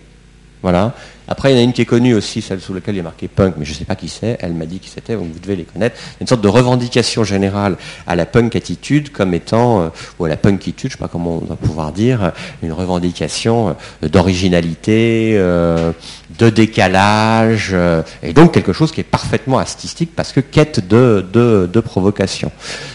[0.63, 0.95] Voilà.
[1.29, 3.01] Après, il y en a une qui est connue aussi, celle sous laquelle il y
[3.01, 4.39] a marqué punk, mais je ne sais pas qui c'est.
[4.41, 5.97] Elle m'a dit qui c'était, donc vous devez les connaître.
[6.21, 10.37] Une sorte de revendication générale à la punk attitude comme étant, euh, ou à la
[10.37, 12.33] punkitude, je ne sais pas comment on va pouvoir dire,
[12.63, 15.93] une revendication euh, d'originalité, euh,
[16.39, 17.77] de décalage,
[18.23, 22.51] et donc quelque chose qui est parfaitement artistique parce que quête de, de, de provocation.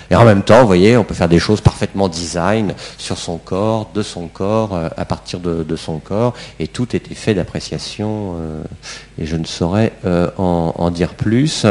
[0.09, 3.37] Et en même temps, vous voyez, on peut faire des choses parfaitement design sur son
[3.37, 8.16] corps, de son corps, euh, à partir de, son corps, et tout était fait d'appréciation,
[8.37, 8.63] euh,
[9.19, 11.65] et je ne saurais euh, en, dire plus.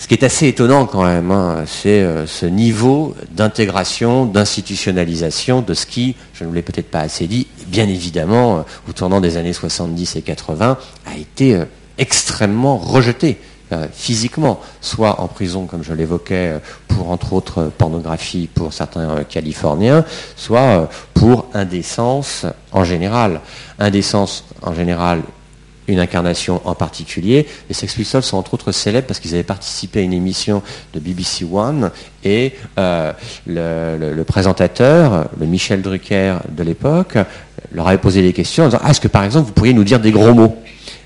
[0.00, 5.86] Ce qui est assez étonnant quand même, hein, c'est ce niveau d'intégration, d'institutionnalisation de ce
[5.86, 9.52] qui, je ne vous l'ai peut-être pas assez dit, bien évidemment, au tournant des années
[9.52, 11.60] 70 et 80, a été
[11.98, 13.38] extrêmement rejeté.
[13.70, 18.72] Euh, physiquement, soit en prison, comme je l'évoquais, euh, pour entre autres euh, pornographie pour
[18.72, 20.06] certains Californiens,
[20.36, 23.42] soit pour indécence en général.
[23.78, 25.20] Indécence en général
[25.88, 27.46] une incarnation en particulier.
[27.68, 30.62] Les Sex Pistols sont entre autres célèbres parce qu'ils avaient participé à une émission
[30.94, 31.90] de BBC One
[32.24, 33.12] et euh,
[33.46, 37.16] le, présentateur, le Michel Drucker de l'époque,
[37.72, 39.84] leur avait posé des questions en disant ah, est-ce que par exemple vous pourriez nous
[39.84, 40.56] dire des gros mots?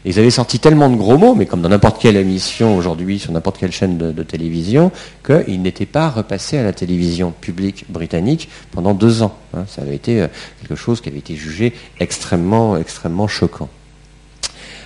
[0.05, 3.31] Ils avaient sorti tellement de gros mots, mais comme dans n'importe quelle émission aujourd'hui, sur
[3.31, 4.91] n'importe quelle chaîne de, télévision,
[5.25, 9.37] qu'ils n'étaient pas repassés à la télévision publique britannique pendant deux ans.
[9.55, 9.65] Hein.
[9.69, 10.27] Ça avait été euh,
[10.61, 13.69] quelque chose qui avait été jugé extrêmement, extrêmement choquant.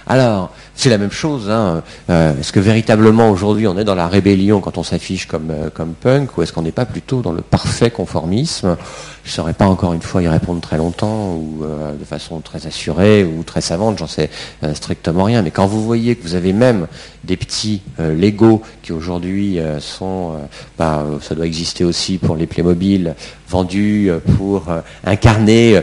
[0.09, 1.51] Alors, c'est la même chose.
[1.51, 1.83] Hein.
[2.11, 5.71] Euh, est-ce que véritablement aujourd'hui on est dans la rébellion quand on s'affiche comme, euh,
[5.71, 8.77] comme punk ou est-ce qu'on n'est pas plutôt dans le parfait conformisme?
[9.25, 12.39] Je ne saurais pas encore une fois y répondre très longtemps ou euh, de façon
[12.41, 14.31] très assurée ou très savante, j'en sais
[14.75, 15.43] strictement rien.
[15.43, 16.87] Mais quand vous voyez que vous avez même
[17.25, 20.35] des petits Lego qui aujourd'hui sont,
[20.79, 23.17] bah, ça doit exister aussi pour les Playmobil,
[23.49, 24.67] vendus pour
[25.05, 25.83] incarner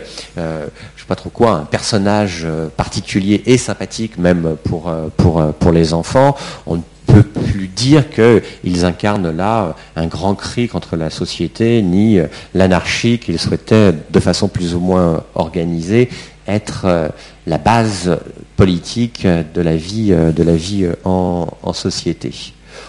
[1.04, 5.52] sais pas trop quoi, un personnage euh, particulier et sympathique même pour, euh, pour, euh,
[5.52, 6.36] pour les enfants,
[6.66, 12.18] on ne peut plus dire qu'ils incarnent là un grand cri contre la société, ni
[12.54, 16.10] l'anarchie qu'ils souhaitaient de façon plus ou moins organisée
[16.48, 17.12] être
[17.46, 18.18] la base
[18.56, 22.32] politique de la vie, de la vie en, en société.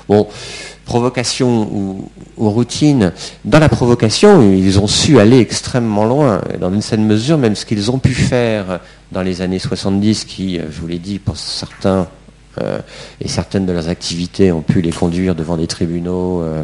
[0.09, 0.29] Bon,
[0.85, 3.13] provocation ou, routine.
[3.45, 7.65] Dans la provocation, ils ont su aller extrêmement loin, dans une certaine mesure, même ce
[7.65, 8.81] qu'ils ont pu faire
[9.13, 12.09] dans les années 70, qui, je vous l'ai dit, pour certains
[12.61, 12.79] euh,
[13.21, 16.63] et certaines de leurs activités ont pu les conduire devant des tribunaux, euh,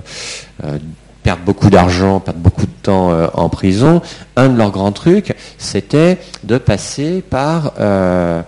[0.64, 0.78] euh,
[1.22, 4.00] perdre beaucoup d'argent, perdre beaucoup de temps en prison.
[4.36, 8.42] Un de leurs grands trucs, c'était de passer par le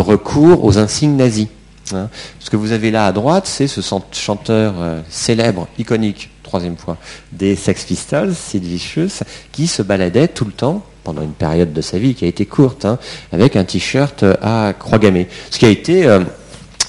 [0.00, 1.48] recours aux insignes nazis.
[1.94, 2.08] Hein.
[2.40, 3.80] Ce que vous avez là à droite, c'est ce
[4.12, 6.96] chanteur euh, célèbre, iconique, troisième fois,
[7.32, 9.22] des Sex Pistols, Sid Vicious,
[9.52, 12.46] qui se baladait tout le temps pendant une période de sa vie qui a été
[12.46, 12.98] courte, hein,
[13.32, 15.28] avec un t-shirt à croix gammée.
[15.50, 16.20] Ce qui a été euh,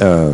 [0.02, 0.34] euh,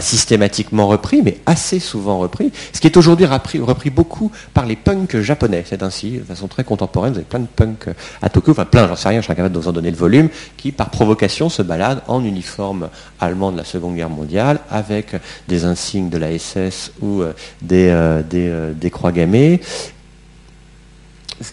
[0.00, 5.18] systématiquement repris, mais assez souvent repris, ce qui est aujourd'hui repris, beaucoup par les punks
[5.20, 5.64] japonais.
[5.66, 7.88] C'est ainsi, de façon très contemporaine, vous avez plein de punks
[8.20, 9.96] à Tokyo, enfin plein, j'en sais rien, je suis incapable de vous en donner le
[9.96, 12.88] volume, qui par provocation se baladent en uniforme
[13.20, 15.16] allemand de la Seconde Guerre mondiale, avec
[15.48, 19.60] des insignes de la SS ou euh, des, euh, euh, des croix gammées,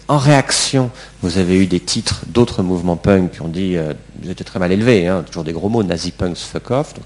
[0.08, 0.92] en réaction,
[1.22, 3.76] vous avez eu des titres d'autres mouvements punk qui ont dit,
[4.22, 7.04] vous étiez très mal élevé, hein, toujours des gros mots, nazi punks fuck off, donc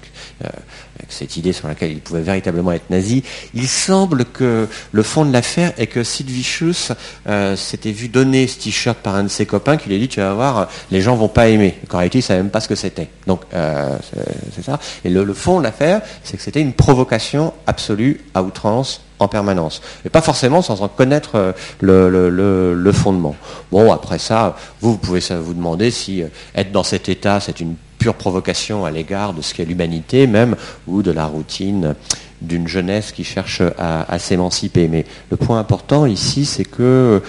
[0.98, 3.22] avec cette idée sur laquelle il pouvait véritablement être nazi.
[3.54, 6.92] Il semble que le fond de l'affaire est que Sid Vicious
[7.28, 10.08] euh, s'était vu donner ce t-shirt par un de ses copains qui lui a dit,
[10.08, 11.78] tu vas voir, les gens vont pas aimer.
[11.92, 13.08] En réalité, il savait même pas ce que c'était.
[13.26, 14.78] Donc c'est ça.
[15.04, 19.82] Et le fond de l'affaire, c'est que c'était une provocation absolue à outrance en permanence.
[20.04, 23.36] Et pas forcément sans en connaître euh, le, fondement.
[23.70, 27.74] Bon, après ça, vous, pouvez vous demander si euh, être dans cet état, c'est une
[27.98, 30.56] pure provocation à l'égard de ce qu'est l'humanité même,
[30.86, 31.94] ou de la routine
[32.40, 34.88] d'une jeunesse qui cherche à, s'émanciper.
[34.88, 37.20] Mais le point important ici, c'est que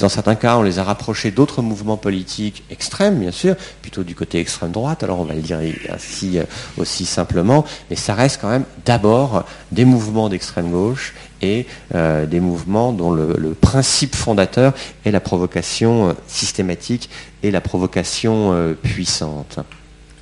[0.00, 4.14] dans certains cas, on les a rapprochés d'autres mouvements politiques extrêmes, bien sûr, plutôt du
[4.16, 5.60] côté extrême droite, alors on va le dire
[5.92, 6.44] ainsi euh,
[6.76, 12.40] aussi simplement, mais ça reste quand même d'abord des mouvements d'extrême gauche et euh, des
[12.40, 14.72] mouvements dont le, principe fondateur
[15.04, 17.08] est la provocation euh, systématique
[17.44, 19.60] et la provocation puissante.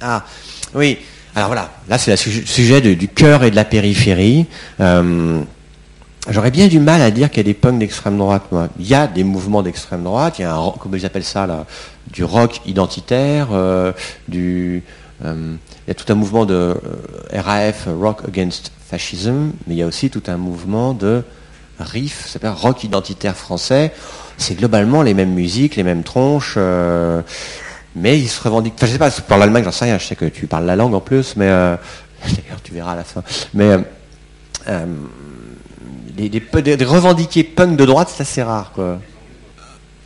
[0.07, 0.23] Ah,
[0.75, 0.99] oui,
[1.35, 4.45] alors voilà, là c'est le sujet du cœur et de la périphérie.
[4.81, 5.41] Euh,
[6.29, 8.69] j'aurais bien du mal à dire qu'il y a des punks d'extrême droite, moi.
[8.79, 11.47] Il y a des mouvements d'extrême droite, il y a un, comment ils appellent ça
[11.47, 11.65] là,
[12.13, 13.93] du rock identitaire, euh,
[14.29, 14.83] du,
[15.25, 15.55] euh,
[15.87, 16.77] il y a tout un mouvement de
[17.33, 21.23] RAF, Rock Against Fascism, mais il y a aussi tout un mouvement de
[21.81, 23.91] RIF, ça s'appelle Rock Identitaire Français.
[24.37, 26.59] C'est globalement les mêmes musiques, les mêmes tronches
[27.97, 28.75] mais il se revendique.
[28.77, 29.99] Enfin, je sais pas, pour l'Allemagne, j'en sais rien.
[29.99, 31.77] Je sais que tu parles la langue en plus, mais euh,
[32.23, 33.23] d'ailleurs, tu verras à la fin.
[33.53, 33.79] Mais euh,
[34.69, 34.87] euh
[36.17, 39.01] des, des, revendiqués punk de droite, c'est assez rare, quoi.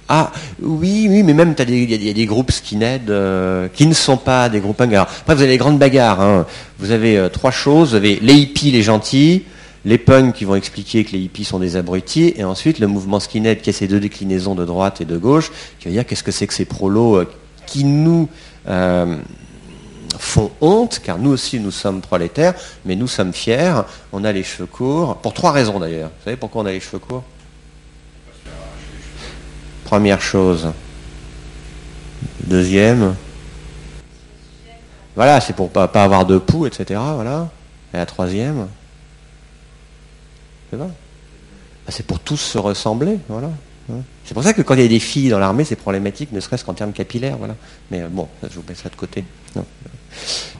[0.09, 4.16] Ah oui, oui, mais même il y, a des groupes skinhead euh, qui ne sont
[4.16, 4.90] pas des groupes punk.
[4.90, 6.22] Alors, après, vous avez les grandes bagarres.
[6.22, 6.46] Hein.
[6.79, 7.90] Vous avez trois choses.
[7.90, 9.44] Vous avez les hippies, les gentils,
[9.85, 13.20] les punks qui vont expliquer que les hippies sont des abrutis, et ensuite le mouvement
[13.20, 16.24] skinhead qui a ces deux déclinaisons de droite et de gauche, qui va dire qu'est-ce
[16.24, 17.22] que c'est que ces prolos
[17.68, 18.28] qui nous
[18.66, 19.18] euh,
[20.18, 22.54] font honte, car nous aussi nous sommes prolétaires,
[22.85, 26.09] mais nous sommes fiers, on a les cheveux courts, pour trois raisons d'ailleurs.
[26.09, 27.24] Vous savez pourquoi on a les cheveux courts?
[29.85, 30.68] Première chose.
[32.44, 33.14] Deuxième.
[35.14, 37.00] Voilà, c'est pour pas, pas avoir de poux, etc.
[37.14, 37.48] Voilà.
[37.92, 38.68] Et la troisième.
[40.70, 43.50] C'est ah, C'est pour tous se ressembler, voilà.
[43.90, 44.03] Hein.
[44.24, 46.40] C'est pour ça que quand il y a des filles dans l'armée, c'est problématique, ne
[46.40, 47.37] serait-ce qu'en termes capillaires.
[47.90, 49.24] Mais bon, je vous mets ça de côté.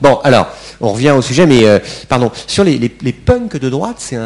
[0.01, 0.47] Bon, alors,
[0.81, 4.17] on revient au sujet, mais pardon, sur les, punks de droite, c'est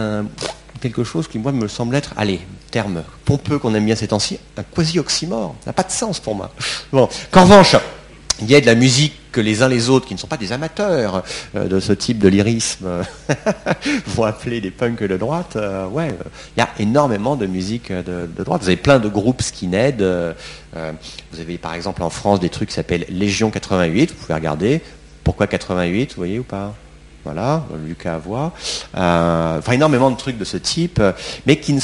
[0.81, 2.39] quelque chose qui, moi, me semble être, allez,
[2.71, 5.55] terme pompeux qu'on aime bien ces temps-ci, un quasi-oxymore.
[5.61, 6.51] Ça n'a pas de sens pour moi.
[6.91, 7.75] Bon, qu'en revanche,
[8.41, 10.37] il y a de la musique que les uns les autres, qui ne sont pas
[10.37, 11.23] des amateurs
[11.55, 12.87] euh, de ce type de lyrisme,
[14.07, 15.57] vont appeler des punks de droite.
[15.57, 16.15] Euh, ouais,
[16.55, 18.61] il y a énormément de musique de, droite.
[18.61, 20.01] Vous avez plein de groupes skinhead.
[20.01, 20.33] Euh,
[21.31, 24.11] vous avez par exemple en France des trucs qui s'appellent Légion 88.
[24.11, 24.81] Vous pouvez regarder.
[25.23, 26.73] Pourquoi 88, vous voyez ou pas?
[27.23, 28.51] Voilà, Lucas voit.
[28.97, 31.01] Euh, enfin, énormément de trucs de ce type,
[31.45, 31.79] mais qui,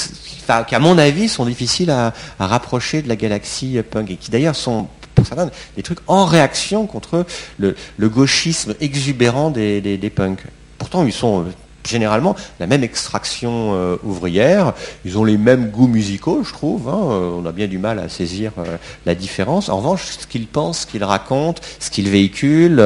[0.47, 4.89] à mon avis, sont difficiles à, rapprocher de la galaxie punk, et qui d'ailleurs sont,
[5.22, 7.26] pour des trucs en réaction contre
[7.57, 10.43] le, gauchisme exubérant des, des punks.
[10.78, 11.45] Pourtant, ils sont
[11.89, 14.73] généralement la même extraction euh, ouvrière,
[15.05, 16.99] ils ont les mêmes goûts musicaux, je trouve, hein.
[17.11, 19.69] euh, on a bien du mal à saisir euh, la différence.
[19.69, 22.83] En revanche, ce qu'ils pensent, ce qu'ils racontent, ce qu'ils véhiculent,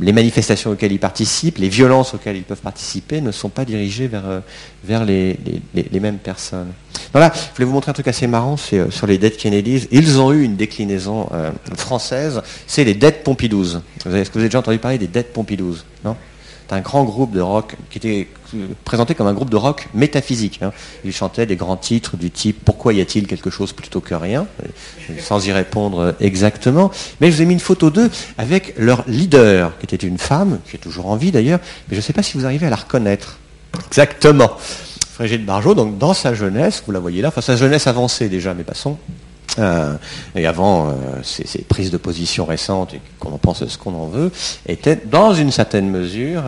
[0.00, 4.08] les manifestations auxquelles ils participent, les violences auxquelles ils peuvent participer ne sont pas dirigées
[4.08, 5.38] vers, les,
[6.00, 6.72] mêmes personnes.
[7.12, 9.88] Voilà, je voulais vous montrer un truc assez marrant, c'est sur les Dead Kennedys.
[9.90, 11.28] Ils ont eu une déclinaison
[11.76, 13.76] française, c'est les Dead Pompidous.
[14.06, 16.16] Est-ce que vous avez déjà entendu parler des Dead Pompidous Non?
[16.70, 18.28] Un grand groupe de rock qui était
[18.84, 20.60] présenté comme un groupe de rock métaphysique.
[20.62, 20.72] Hein.
[21.04, 24.46] Ils chantaient des grands titres du type Pourquoi y a-t-il quelque chose plutôt que rien?
[25.20, 26.90] Sans y répondre exactement.
[27.20, 30.58] Mais je vous ai mis une photo d'eux avec leur leader, qui était une femme,
[30.68, 32.70] qui est toujours en vie d'ailleurs, mais je ne sais pas si vous arrivez à
[32.70, 33.38] la reconnaître.
[33.88, 34.56] Exactement.
[35.12, 38.54] Frégide Barjot, donc dans sa jeunesse, vous la voyez là, enfin sa jeunesse avancée déjà,
[38.54, 38.98] mais passons.
[39.58, 39.94] Euh,
[40.34, 40.92] et avant, euh,
[41.22, 44.30] ces, prises de position récentes, et qu'on en pense ce qu'on en veut,
[44.66, 46.42] étaient dans une certaine mesure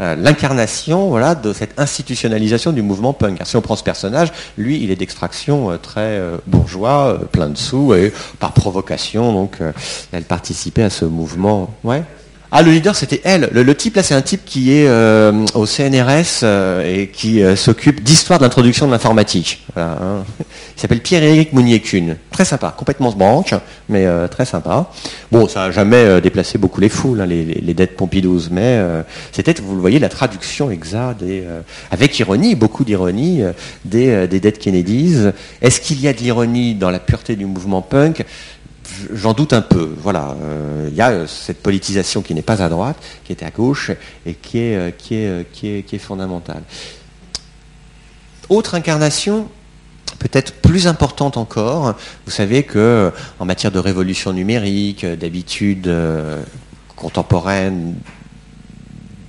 [0.00, 3.40] euh, l'incarnation voilà, de cette institutionnalisation du mouvement punk.
[3.44, 8.12] si on prend ce personnage, lui, il est d'extraction très bourgeois, plein de sous, et
[8.38, 9.58] par provocation, donc,
[10.12, 11.74] elle participait à ce mouvement.
[11.84, 12.02] Ouais
[12.54, 13.48] ah, le leader, c'était elle.
[13.50, 17.56] Le, type, là, c'est un type qui est euh, au CNRS euh, et qui euh,
[17.56, 19.64] s'occupe d'histoire de l'introduction de l'informatique.
[19.74, 20.22] Hein.
[20.76, 22.16] Il s'appelle Pierre-Éric Mounier-Kuhn.
[22.30, 23.54] Très sympa, complètement se branche,
[23.88, 24.90] mais très sympa.
[25.30, 28.80] Bon, ça n'a jamais déplacé beaucoup les foules, hein, les, dettes Pompidouze, mais
[29.32, 31.22] c'était, vous le voyez, la traduction exacte,
[31.90, 33.42] avec ironie, beaucoup d'ironie,
[33.84, 35.30] des, des dettes Kennedys.
[35.60, 38.24] Est-ce qu'il y a de l'ironie dans la pureté du mouvement punk?
[39.12, 39.94] J'en doute un peu.
[39.98, 43.42] Voilà, euh, il y a euh, cette politisation qui n'est pas à droite, qui est
[43.42, 43.90] à gauche
[44.26, 46.62] et qui est, euh, qui est, qui est, fondamentale.
[48.48, 49.48] Autre incarnation,
[50.18, 51.94] peut-être plus importante encore.
[52.26, 55.90] Vous savez que en matière de révolution numérique, d'habitudes
[56.96, 57.94] contemporaines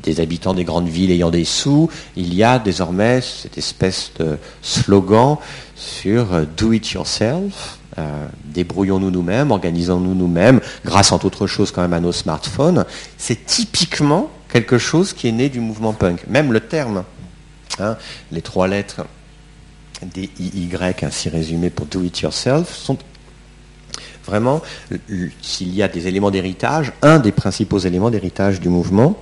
[0.02, 4.38] des habitants des grandes villes ayant des sous, il y a désormais cette espèce de
[4.62, 5.38] slogan
[5.76, 11.94] sur do it yourself, euh, débrouillons-nous nous-mêmes, organisons-nous nous-mêmes, grâce entre autres choses quand même
[11.94, 12.86] à nos smartphones,
[13.18, 16.26] c'est typiquement quelque chose qui est né du mouvement punk.
[16.28, 17.04] Même le terme,
[17.80, 17.98] hein,
[18.32, 19.06] les trois lettres
[20.02, 22.98] D-I-Y ainsi résumées pour do it yourself, sont
[24.26, 24.62] vraiment,
[25.42, 29.18] s'il y a des éléments d'héritage, un des principaux éléments d'héritage du mouvement,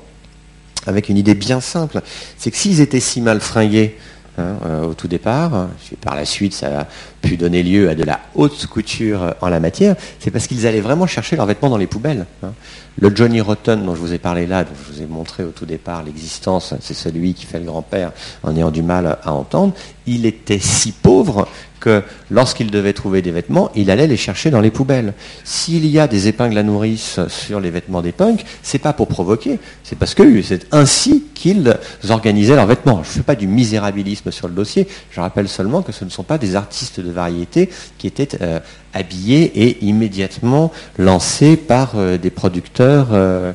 [0.88, 2.02] avec une idée bien simple,
[2.38, 3.98] c'est que s'ils étaient si mal fringués
[4.38, 5.68] Hein, euh, au tout départ.
[6.00, 6.88] Par la suite, ça a
[7.22, 9.98] pu donner lieu à de la haute couture en la matière.
[10.20, 12.26] C'est parce qu'ils allaient vraiment chercher leurs vêtements dans les poubelles.
[12.42, 12.54] Hein.
[12.98, 15.50] Le Johnny Rotten dont je vous ai parlé là, dont je vous ai montré au
[15.50, 18.14] tout départ l'existence, c'est celui qui fait le grand-père
[18.44, 19.74] en ayant du mal à entendre.
[20.08, 21.48] Il était si pauvre
[21.82, 25.14] que lorsqu'il devait trouver des vêtements, il allait les chercher dans les poubelles.
[25.44, 29.10] S'il y a des épingles à nourrice sur les vêtements des punks, c'est pas pour
[29.10, 31.76] provoquer, c'est parce que c'est ainsi qu'ils
[32.10, 33.04] organisaient leurs vêtements.
[33.04, 36.10] Je ne fais pas du misérabilisme sur le dossier, je rappelle seulement que ce ne
[36.10, 38.60] sont pas des artistes de variété qui étaient euh,
[38.94, 43.54] habillés et immédiatement lancés par euh, des producteurs euh,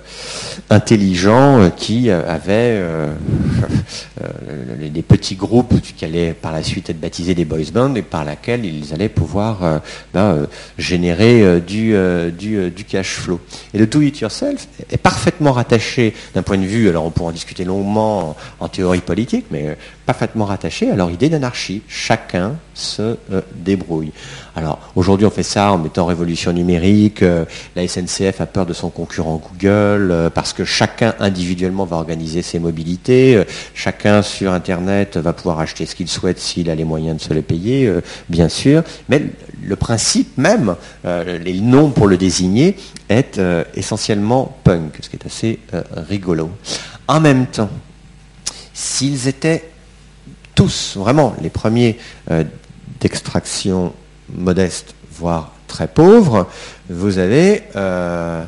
[0.70, 2.82] intelligents qui avaient
[4.92, 8.24] des petits groupes qui allaient par la suite être baptisés des boys bands et par
[8.24, 9.80] laquelle ils allaient pouvoir
[10.12, 10.46] ben,
[10.78, 11.94] générer du,
[12.88, 13.40] cash flow.
[13.74, 17.30] Et le do it yourself est parfaitement rattaché d'un point de vue, alors on pourra
[17.30, 21.82] en discuter longuement en, théorie politique, mais parfaitement rattaché à leur idée d'anarchie.
[21.88, 23.16] Chacun se
[23.54, 24.12] débrouille.
[24.56, 27.44] Alors aujourd'hui on fait ça en mettant révolution numérique, euh,
[27.76, 32.40] la SNCF a peur de son concurrent Google, euh, parce que chacun individuellement va organiser
[32.40, 33.44] ses mobilités, euh,
[33.74, 37.34] chacun sur Internet va pouvoir acheter ce qu'il souhaite s'il a les moyens de se
[37.34, 37.92] les payer,
[38.30, 39.22] bien sûr, mais
[39.62, 42.76] le principe même, les noms pour le désigner,
[43.08, 43.40] est
[43.74, 45.58] essentiellement punk, ce qui est assez
[46.08, 46.50] rigolo.
[47.08, 47.68] En même temps,
[48.72, 49.70] s'ils étaient
[50.54, 51.98] tous, vraiment, les premiers
[53.00, 53.92] d'extraction
[54.34, 56.46] modestes, voire très pauvres,
[56.88, 58.44] vous avez euh,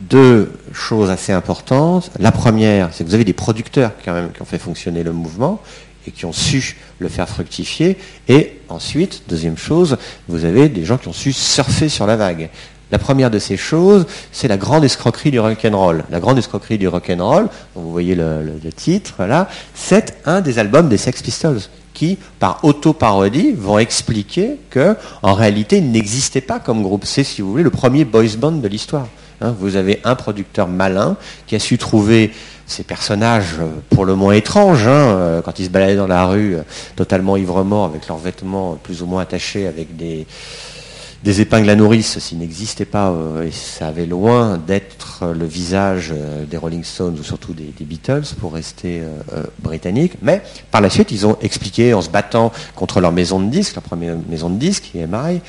[0.00, 2.10] deux choses assez importantes.
[2.18, 5.12] La première, c'est que vous avez des producteurs quand même qui ont fait fonctionner le
[5.12, 5.60] mouvement
[6.06, 7.96] et qui ont su le faire fructifier.
[8.28, 9.96] Et ensuite, deuxième chose,
[10.28, 12.50] vous avez des gens qui ont su surfer sur la vague.
[12.92, 16.04] La première de ces choses, c'est la grande escroquerie du rock'n'roll.
[16.08, 20.96] La grande escroquerie du rock'n'roll, vous voyez le, titre là, c'est un des albums des
[20.96, 21.62] Sex Pistols
[21.96, 27.06] qui, par auto-parodie, vont expliquer que, en réalité, il n'existait pas comme groupe.
[27.06, 29.08] C'est, si vous voulez, le premier boys band de l'histoire.
[29.40, 31.16] Hein, vous avez un producteur malin
[31.46, 32.32] qui a su trouver
[32.66, 36.26] ces personnages euh, pour le moins étranges, hein, euh, quand ils se baladaient dans la
[36.26, 36.62] rue, euh,
[36.96, 40.26] totalement ivre-mort, avec leurs vêtements plus ou moins attachés avec des,
[41.26, 46.12] des épingles à nourrice, s'il n'existait pas, euh, et ça avait loin d'être le visage
[46.16, 50.12] euh, des Rolling Stones ou surtout des, Beatles pour rester euh, britannique.
[50.22, 53.74] Mais par la suite, ils ont expliqué en se battant contre leur maison de disques,
[53.74, 55.40] leur première maison de disques, EMI,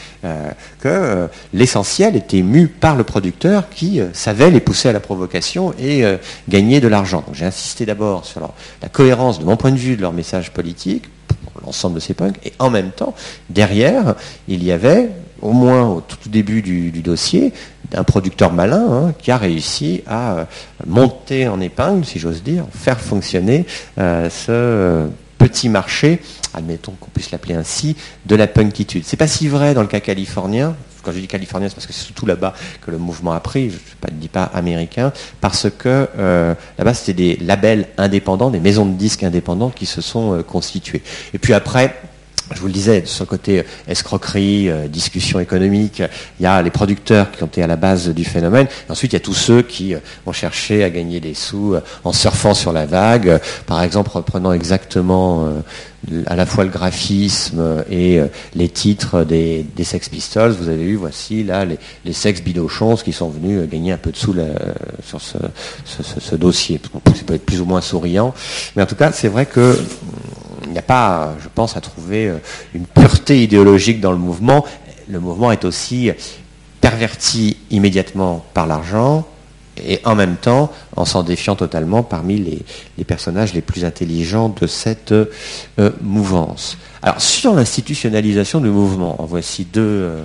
[0.80, 6.04] que l'essentiel était mu par le producteur qui savait les pousser à la provocation et
[6.50, 7.24] gagner de l'argent.
[7.26, 8.52] Donc j'ai insisté d'abord sur
[8.82, 12.14] la cohérence de mon point de vue de leur message politique pour l'ensemble de ces
[12.14, 13.14] punks, et en même temps,
[13.50, 14.16] derrière,
[14.48, 15.10] il y avait
[15.42, 17.54] au moins au tout début du, dossier,
[17.92, 20.46] d'un producteur malin hein, qui a réussi à euh,
[20.86, 23.66] monter en épingle, si j'ose dire, faire fonctionner
[23.98, 25.08] euh, ce
[25.38, 26.20] petit marché,
[26.54, 29.04] admettons qu'on puisse l'appeler ainsi, de la punkitude.
[29.06, 30.76] C'est pas si vrai dans le cas californien.
[31.04, 33.70] Quand je dis californien, c'est parce que c'est surtout là-bas que le mouvement a pris.
[33.70, 33.76] Je
[34.12, 38.94] ne dis pas américain, parce que euh, là-bas c'était des labels indépendants, des maisons de
[38.94, 41.04] disques indépendantes qui se sont constituées.
[41.34, 41.96] Et puis après,
[42.54, 46.02] je vous le disais, de ce côté escroquerie, euh, discussion économique,
[46.40, 48.68] il y a les producteurs qui ont été à la base du phénomène.
[48.90, 51.82] ensuite, il y a tous ceux qui euh, vont chercher à gagner des sous euh,
[52.04, 53.42] en surfant sur la vague.
[53.66, 55.48] Par exemple, reprenant exactement
[56.26, 58.20] à la fois le graphisme et
[58.56, 63.12] les titres des, Sex Pistols, vous avez eu, voici là, les, les Sex Bidochons qui
[63.12, 64.36] sont venus gagner un peu de sous
[65.04, 65.38] sur ce,
[65.86, 66.80] ce dossier.
[66.94, 68.34] Ça peut être plus ou moins souriant.
[68.76, 69.78] Mais en tout cas, c'est vrai que
[70.68, 72.38] il n'y a pas, je pense, à trouver euh,
[72.74, 74.66] une pureté idéologique dans le mouvement.
[75.10, 76.12] Le mouvement est aussi
[76.82, 79.26] perverti immédiatement par l'argent
[79.86, 82.64] et en même temps en s'en défiant totalement parmi
[82.98, 85.26] les, personnages les plus intelligents de cette euh,
[86.02, 86.78] mouvance.
[87.02, 90.24] Alors sur l'institutionnalisation du mouvement, en voici deux, euh,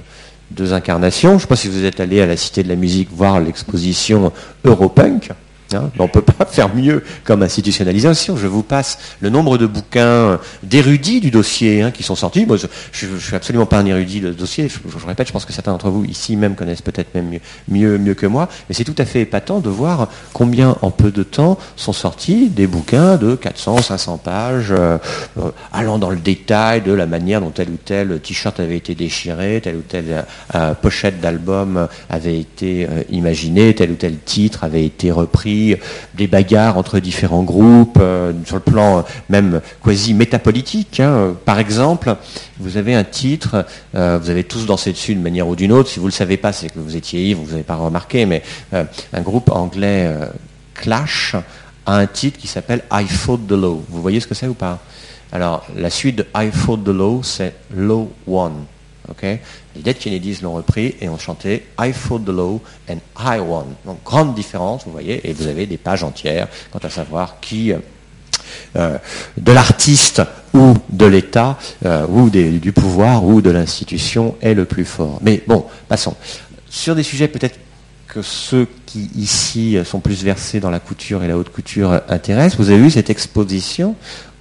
[0.51, 1.31] deux incarnations.
[1.31, 3.41] Je ne sais pas si vous êtes allé à la Cité de la Musique voir
[3.41, 4.33] l'exposition
[4.65, 5.31] Europunk.
[5.75, 8.37] Hein, on ne peut pas faire mieux comme institutionnalisation.
[8.37, 12.47] Je vous passe le nombre de bouquins d'érudits du dossier hein, qui sont sortis.
[12.47, 14.69] Moi, je ne suis absolument pas un érudit de dossier.
[14.69, 17.99] Je, je, répète, je pense que certains d'entre vous ici même connaissent peut-être même mieux,
[17.99, 18.49] mieux, que moi.
[18.69, 22.49] Mais c'est tout à fait épatant de voir combien en peu de temps sont sortis
[22.49, 24.99] des bouquins de 400, 500 pages, euh,
[25.39, 28.95] euh, allant dans le détail de la manière dont tel ou tel t-shirt avait été
[28.95, 34.85] déchiré, telle ou telle euh, pochette d'album avait été imaginée, tel ou tel titre avait
[34.85, 35.62] été repris
[36.15, 41.01] des bagarres entre différents groupes, euh, sur le plan euh, même quasi métapolitique.
[41.01, 41.35] Hein.
[41.45, 42.17] Par exemple,
[42.59, 45.89] vous avez un titre, euh, vous avez tous dansé dessus d'une manière ou d'une autre.
[45.89, 48.27] Si vous ne le savez pas, c'est que vous étiez ivre, vous n'avez pas remarqué,
[48.27, 48.43] mais
[48.73, 50.11] un groupe anglais
[50.75, 51.37] Clash
[51.87, 53.83] a un titre qui s'appelle I Fought the Law.
[53.89, 54.79] Vous voyez ce que c'est ou pas?
[55.33, 58.65] Alors, la suite de I Fought the Law, c'est Law One.
[59.23, 63.67] Les Dead Kennedys l'ont repris et ont chanté I fought the law and I won.
[63.85, 67.73] Donc grande différence, vous voyez, et vous avez des pages entières quant à savoir qui,
[67.73, 67.79] euh,
[68.77, 68.99] euh,
[69.37, 70.23] de l'artiste
[70.55, 75.19] ou de l'État, euh, ou du pouvoir, ou de l'institution est le plus fort.
[75.23, 76.15] Mais bon, passons.
[76.69, 77.59] Sur des sujets peut-être
[78.09, 82.59] que ceux qui ici sont plus versés dans la couture et la haute couture intéressent,
[82.59, 83.95] vous avez vu cette exposition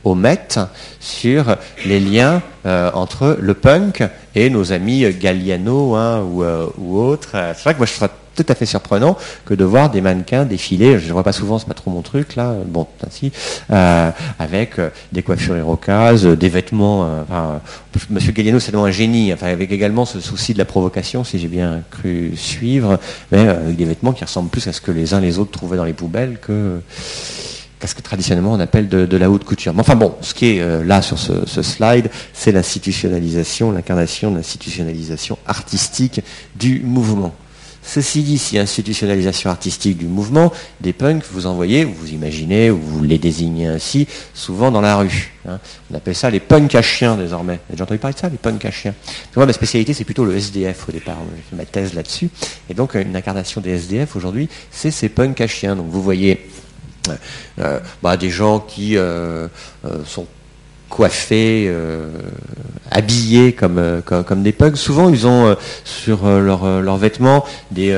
[0.04, 0.60] au Met
[1.00, 4.04] sur les liens euh, entre le punk
[4.36, 7.32] et nos amis Galliano hein, ou, euh, ou, autres.
[7.32, 10.00] C'est vrai que moi je trouve ça tout à fait surprenant que de voir des
[10.00, 13.32] mannequins défiler, je ne vois pas souvent, c'est pas trop mon truc là, bon, ainsi,
[13.72, 14.76] euh, avec
[15.12, 17.24] des coiffures irocases, des vêtements.
[17.24, 17.60] Enfin,
[18.10, 21.40] Monsieur Galliano c'est vraiment un génie, enfin, avec également ce souci de la provocation, si
[21.40, 23.00] j'ai bien cru suivre,
[23.32, 25.78] mais avec des vêtements qui ressemblent plus à ce que les uns les autres trouvaient
[25.78, 26.80] dans les poubelles que
[27.82, 29.74] qu'est-ce que traditionnellement on appelle de, la haute couture.
[29.74, 34.38] Mais enfin bon, ce qui est euh, là sur ce, slide, c'est l'institutionnalisation, l'incarnation de
[34.38, 36.22] l'institutionnalisation artistique
[36.56, 37.34] du mouvement.
[37.84, 42.78] Ceci dit, si institutionnalisation artistique du mouvement, des punks, vous en voyez, vous imaginez, ou
[42.78, 45.34] vous les désignez ainsi, souvent dans la rue.
[45.48, 45.60] Hein.
[45.90, 47.56] On appelle ça les punks à chiens désormais.
[47.56, 48.94] Vous avez déjà entendu parler de ça, les punks à chiens?
[49.36, 51.18] Moi, ma spécialité, c'est plutôt le SDF au départ.
[51.54, 52.30] Ma thèse là-dessus.
[52.70, 55.76] Et donc, une incarnation des SDF aujourd'hui, c'est ces punks à chiens.
[55.76, 56.71] Donc, vous voyez euh,
[58.02, 59.48] bah, des gens qui euh,
[59.86, 60.28] euh, sont
[60.90, 62.10] coiffés, euh,
[62.90, 64.76] habillés comme, comme, des pugs.
[64.76, 67.98] Souvent, ils ont sur leurs vêtements des,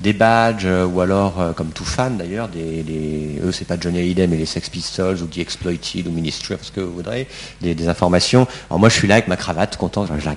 [0.00, 4.46] des badges ou alors, comme tout fan d'ailleurs, eux c'est pas Johnny Hallyday mais les
[4.46, 7.28] Sex Pistols ou The Exploited ou Ministry, ce que vous voudrez,
[7.60, 8.48] des, informations.
[8.68, 10.34] Alors moi, je suis là avec ma cravate, content, je, la.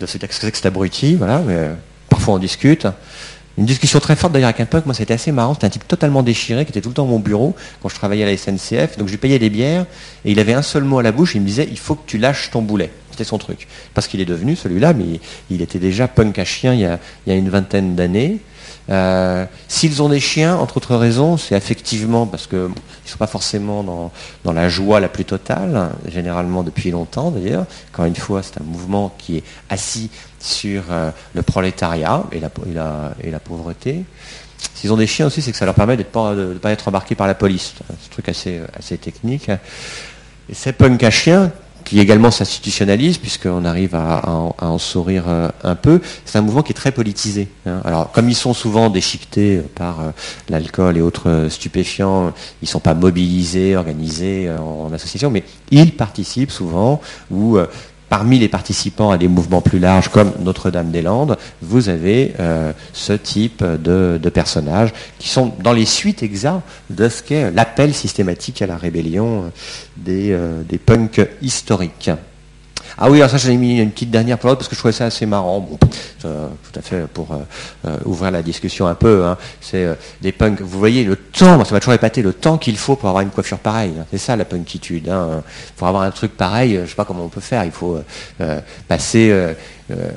[0.00, 1.70] Je, se dire que c'est abruti, voilà, mais
[2.08, 2.86] parfois on discute.
[3.56, 5.86] Une discussion très forte d'ailleurs avec un punk, moi c'était assez marrant, c'était un type
[5.86, 8.36] totalement déchiré qui était tout le temps à mon bureau quand je travaillais à la
[8.36, 9.86] SNCF, donc je lui payais des bières
[10.24, 12.02] et il avait un seul mot à la bouche, il me disait il faut que
[12.06, 12.90] tu lâches ton boulet.
[13.14, 13.68] C'était son truc.
[13.94, 17.34] Parce qu'il est devenu celui-là, mais il, était déjà punk à chien il y a
[17.36, 18.40] une vingtaine d'années.
[18.90, 22.68] Euh, s'ils ont des chiens, entre autres raisons, c'est effectivement parce qu'ils ne
[23.06, 27.66] sont pas forcément dans, la joie la plus totale, généralement depuis longtemps d'ailleurs.
[27.92, 30.10] Encore une fois, c'est un mouvement qui est assis
[30.40, 32.50] sur euh, le prolétariat et la,
[33.22, 34.02] et la, pauvreté.
[34.74, 37.14] S'ils ont des chiens aussi, c'est que ça leur permet de ne pas, être embarqués
[37.14, 37.74] par la police.
[37.76, 39.50] C'est un truc assez, assez technique.
[40.50, 41.52] Et ces punk à chiens,
[41.84, 44.22] qui également s'institutionnalise, puisqu'on arrive à,
[44.58, 46.00] en sourire euh, un peu.
[46.24, 47.48] C'est un mouvement qui est très politisé.
[47.66, 47.80] Hein.
[47.84, 50.10] Alors, comme ils sont souvent déchiquetés par euh,
[50.48, 52.32] l'alcool et autres euh, stupéfiants,
[52.62, 57.58] ils ne sont pas mobilisés, organisés en, association, mais ils participent souvent, ou
[58.14, 63.64] parmi les participants à des mouvements plus larges comme Notre-Dame-des-Landes, vous avez euh, ce type
[63.64, 68.76] de, personnages qui sont dans les suites exactes de ce qu'est l'appel systématique à la
[68.76, 69.50] rébellion
[69.96, 72.12] des, euh, des punks historiques.
[72.96, 75.06] Ah oui, alors ça j'avais mis une petite dernière pour parce que je trouvais ça
[75.06, 75.60] assez marrant.
[75.60, 75.78] Bon,
[76.20, 77.38] tout à fait pour euh,
[77.86, 79.24] euh, ouvrir la discussion un peu.
[79.24, 79.36] Hein.
[79.60, 80.60] C'est euh, des punks.
[80.60, 83.30] Vous voyez le temps, ça m'a toujours épaté le temps qu'il faut pour avoir une
[83.30, 83.94] coiffure pareille.
[83.98, 84.06] Hein.
[84.10, 85.08] C'est ça la punkitude.
[85.08, 85.42] Hein.
[85.76, 87.64] Pour avoir un truc pareil, je sais pas comment on peut faire.
[87.64, 87.98] Il faut
[88.88, 89.32] passer,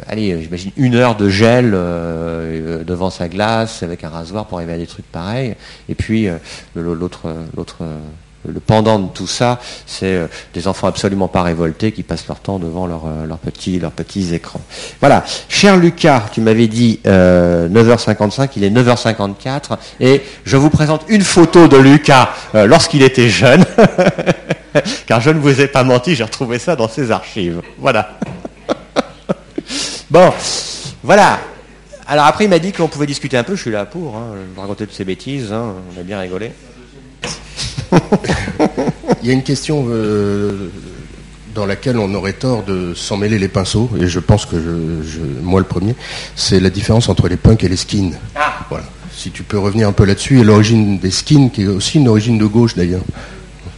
[0.07, 4.77] allez, j'imagine une heure de gel devant sa glace avec un rasoir pour arriver à
[4.77, 5.55] des trucs pareils.
[5.89, 6.27] Et puis
[6.75, 7.83] l'autre, l'autre
[8.45, 12.39] le pendant de tout ça, c'est euh, des enfants absolument pas révoltés qui passent leur
[12.39, 14.61] temps devant euh, leurs petits, écrans.
[14.99, 15.25] Voilà.
[15.49, 21.23] Cher Lucas, tu m'avais dit 9h55, euh, il est 9h54, et je vous présente une
[21.23, 23.65] photo de Lucas lorsqu'il était jeune,
[25.07, 27.61] car je ne vous ai pas menti, j'ai retrouvé ça dans ses archives.
[27.79, 28.17] Voilà.
[30.09, 30.31] bon,
[31.03, 31.39] voilà.
[32.07, 34.35] Alors après, il m'a dit qu'on pouvait discuter un peu, je suis là pour, hein,
[34.57, 36.51] raconter toutes ces bêtises, hein, on a bien rigolé.
[39.21, 40.69] Il y a une question euh,
[41.55, 45.19] dans laquelle on aurait tort de s'en mêler les pinceaux, et je pense que je,
[45.41, 45.95] moi le premier,
[46.35, 48.13] c'est la différence entre les punks et les skins.
[48.35, 48.65] Ah.
[48.69, 48.85] Voilà.
[49.15, 52.07] Si tu peux revenir un peu là-dessus, et l'origine des skins, qui est aussi une
[52.07, 53.01] origine de gauche d'ailleurs.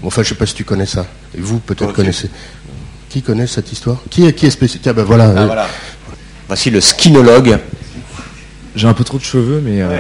[0.04, 1.06] Enfin, je sais pas si tu connais ça.
[1.38, 2.30] Et vous, peut-être connaissez.
[3.10, 3.98] Qui connaît cette histoire?
[4.10, 5.34] Qui est, qui est spécifique ah, ben voilà.
[5.36, 5.68] Ah, voilà.
[6.48, 7.60] Voici le skinologue.
[8.76, 9.82] J'ai un peu trop de cheveux, mais.
[9.82, 10.00] Euh,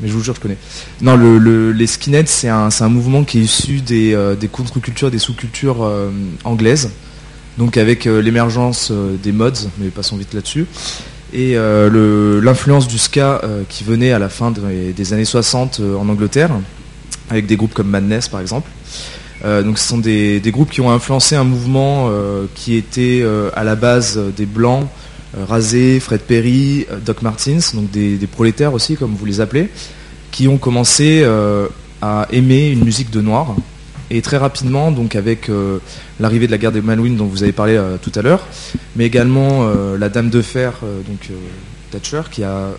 [0.00, 0.56] mais je vous jure, je connais.
[1.00, 5.82] Non, le, les skinheads, c'est un, mouvement qui est issu des, euh, contre-cultures, des sous-cultures
[5.82, 6.10] euh,
[6.44, 6.90] anglaises.
[7.58, 10.66] Donc avec euh, l'émergence des mods, mais passons vite là-dessus.
[11.32, 16.50] Et l'influence du ska qui venait à la fin des années 60 en Angleterre,
[17.28, 18.68] avec des groupes comme Madness par exemple.
[19.44, 22.10] donc ce sont des, groupes qui ont influencé un mouvement
[22.56, 23.24] qui était
[23.54, 24.88] à la base des blancs,
[25.36, 29.68] Razé, Fred Perry, euh, Doc Martins, donc des, prolétaires aussi, comme vous les appelez,
[30.30, 31.68] qui ont commencé euh,
[32.02, 33.54] à aimer une musique de noir.
[34.12, 35.48] Et très rapidement, donc avec
[36.18, 38.44] l'arrivée de la guerre des Malouines dont vous avez parlé tout à l'heure,
[38.96, 40.72] mais également la Dame de Fer,
[41.06, 41.28] donc
[41.92, 42.70] Thatcher, qui a,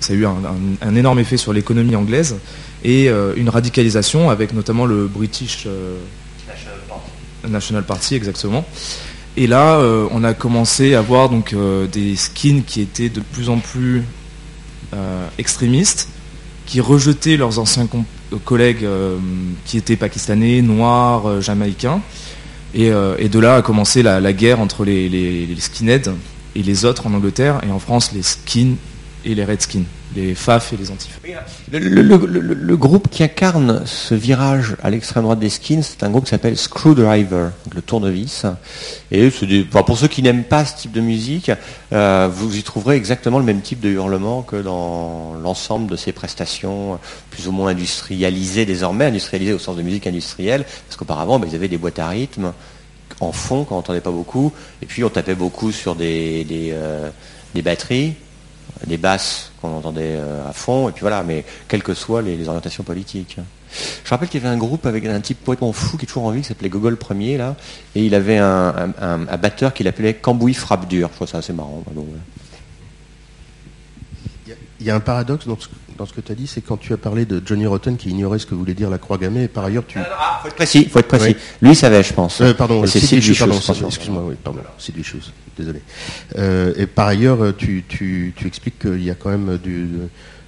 [0.00, 2.36] ça a eu un, énorme effet sur l'économie anglaise,
[2.82, 5.68] et une radicalisation avec notamment le British
[6.46, 7.10] National Party,
[7.46, 8.64] National Party exactement,
[9.40, 13.20] et là, euh, on a commencé à voir donc, euh, des skins qui étaient de
[13.20, 14.02] plus en plus
[14.94, 16.08] euh, extrémistes,
[16.66, 17.88] qui rejetaient leurs anciens
[18.44, 18.84] collègues
[19.64, 22.02] qui étaient pakistanais, noirs, jamaïcains.
[22.74, 26.12] Et, de là a commencé la, guerre entre les, les, skinheads
[26.56, 28.74] et les autres en Angleterre, et en France, les skins
[29.24, 31.20] et les redskins les FAF et les antifs.
[31.70, 36.30] Le, groupe qui incarne ce virage à l'extrême droite des skins, c'est un groupe qui
[36.30, 38.46] s'appelle Screwdriver, le tournevis.
[39.10, 39.30] Et
[39.70, 41.50] pour ceux qui n'aiment pas ce type de musique,
[41.92, 46.12] euh, vous y trouverez exactement le même type de hurlement que dans l'ensemble de ces
[46.12, 46.98] prestations
[47.30, 51.54] plus ou moins industrialisées désormais, industrialisées au sens de musique industrielle, parce qu'auparavant, bah, ils
[51.54, 52.52] avaient des boîtes à rythme
[53.20, 56.70] en fond quand on n'entendait pas beaucoup, et puis on tapait beaucoup sur des, des
[56.72, 57.10] euh,
[57.64, 58.14] batteries
[58.86, 62.46] des basses qu'on entendait euh, à fond, et puis voilà, mais quelles que soient les,
[62.46, 63.38] orientations politiques.
[64.04, 66.24] Je rappelle qu'il y avait un groupe avec un type complètement fou qui est toujours
[66.24, 67.56] en vie, qui s'appelait Gogol Premier, là,
[67.94, 68.88] et il avait un,
[69.40, 71.08] batteur qu'il appelait Cambouis Frappe Dur.
[71.10, 71.82] Je trouve ça assez marrant.
[74.80, 75.58] Il y a un paradoxe dans
[75.98, 78.10] dans ce que tu as dit, c'est quand tu as parlé de Johnny Rotten qui
[78.10, 79.98] ignorait ce que voulait dire la croix gammée, et par ailleurs tu...
[79.98, 81.34] Ah, faut être précis, faut être précis.
[81.60, 82.40] Lui savait, je pense.
[82.40, 85.82] Euh, pardon, c'est excuse-moi, oui, pardon, Sid Vicious, désolé.
[86.36, 89.88] Euh, et par ailleurs, euh, tu, tu, tu expliques qu'il y a quand même du,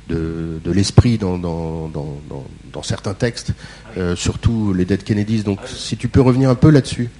[0.08, 3.50] de, de l'esprit dans, dans, dans, dans, dans certains textes,
[3.98, 5.42] euh, surtout les Dead Kennedys.
[5.42, 7.10] Donc, si tu peux revenir un peu là-dessus.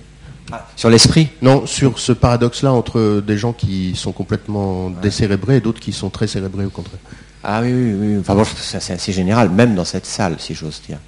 [0.74, 1.28] Sur l'esprit?
[1.42, 6.10] Non, sur ce paradoxe-là entre des gens qui sont complètement décérébrés et d'autres qui sont
[6.10, 6.98] très cérébrés au contraire.
[7.42, 8.18] Ah oui, oui, oui.
[8.20, 10.98] Enfin bon, c'est assez général, même dans cette salle, si j'ose dire.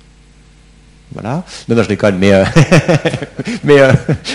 [1.12, 1.44] Voilà.
[1.68, 2.44] Non, non, je déconne, mais, euh,
[3.64, 3.92] mais euh,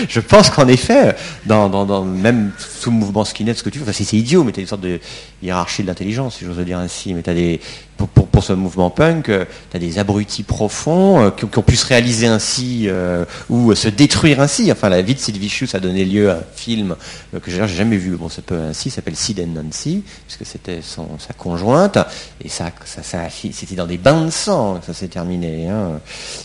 [0.08, 3.92] je pense qu'en effet, dans, dans, même sous mouvement skinhead, ce que tu veux, enfin,
[3.92, 5.00] c'est idiot, mais tu as une sorte de
[5.42, 7.14] hiérarchie de l'intelligence, si j'ose dire ainsi.
[7.14, 7.60] Mais t'as des,
[8.06, 12.28] pour, ce mouvement punk, tu as des abrutis profonds euh, qui, ont- pu se réaliser
[12.28, 14.70] ainsi euh, ou euh, se détruire ainsi.
[14.70, 16.94] Enfin, la vie de Sid Vicious a donné lieu à un film
[17.34, 18.16] euh, que j'ai jamais vu.
[18.16, 21.98] Bon, ça peut ainsi, s'appelle Sid and Nancy, puisque c'était sa conjointe,
[22.44, 25.68] et ça, ça, c'était dans des bains de sang que ça s'est terminé.
[25.68, 26.00] hein.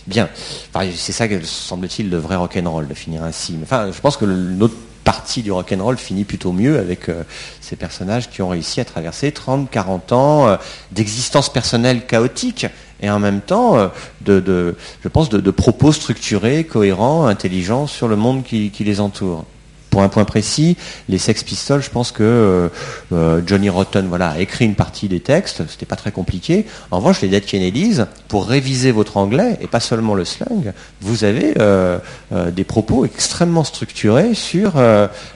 [0.07, 0.27] Bien,
[0.73, 3.55] enfin, c'est ça que semble-t-il le vrai rock'n'roll de finir ainsi.
[3.61, 7.23] Enfin, je pense que l'autre partie du rock'n'roll finit plutôt mieux avec euh,
[7.61, 10.55] ces personnages qui ont réussi à traverser 30, 40 ans euh,
[10.91, 12.65] d'existence personnelle chaotique
[13.01, 13.87] et en même temps euh,
[14.21, 19.45] de, je pense, de, propos structurés, cohérents, intelligents sur le monde qui les entoure.
[19.93, 20.75] Pour un point précis,
[21.07, 22.67] les Sex Pistols, je pense que euh,
[23.11, 26.65] euh, Johnny Rotten voilà, a écrit une partie des textes, c'était pas très compliqué.
[26.89, 31.25] En revanche, les Dead Kennedys, pour réviser votre anglais, et pas seulement le slang, vous
[31.25, 31.99] avez euh,
[32.31, 34.81] des propos extrêmement structurés sur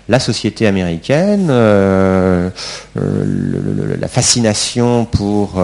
[0.10, 1.50] la société américaine,
[2.96, 5.62] la fascination pour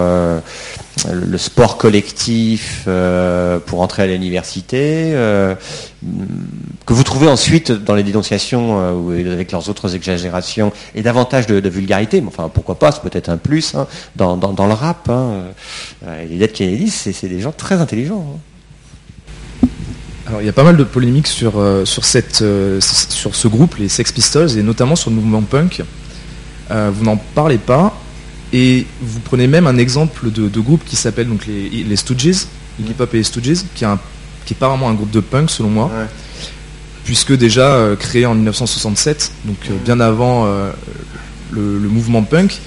[1.12, 5.54] le sport collectif, euh, pour entrer à l'université, euh,
[6.86, 11.68] que vous trouvez ensuite dans les dénonciations euh, avec leurs autres exagérations et davantage de,
[11.68, 13.86] vulgarité, mais enfin pourquoi pas, c'est peut-être un plus hein,
[14.16, 15.10] dans, le rap.
[16.22, 18.24] et les Dead Kennedys, c'est des gens très intelligents.
[19.62, 19.68] hein.
[20.26, 24.56] Alors il y a pas mal de polémiques sur, sur, ce groupe, les Sex Pistols,
[24.56, 25.82] et notamment sur le mouvement punk.
[26.70, 27.94] Vous n'en parlez pas,
[28.56, 32.46] et vous prenez même un exemple de, de groupe qui s'appelle donc les, les Stooges,
[32.80, 35.90] Iggy Pop et les Stooges, qui est, pas vraiment un groupe de punk selon moi,
[35.92, 36.06] Ouais.
[37.04, 40.70] puisque déjà euh, créé en 1967, donc euh, bien avant euh,
[41.50, 42.60] le, le mouvement punk.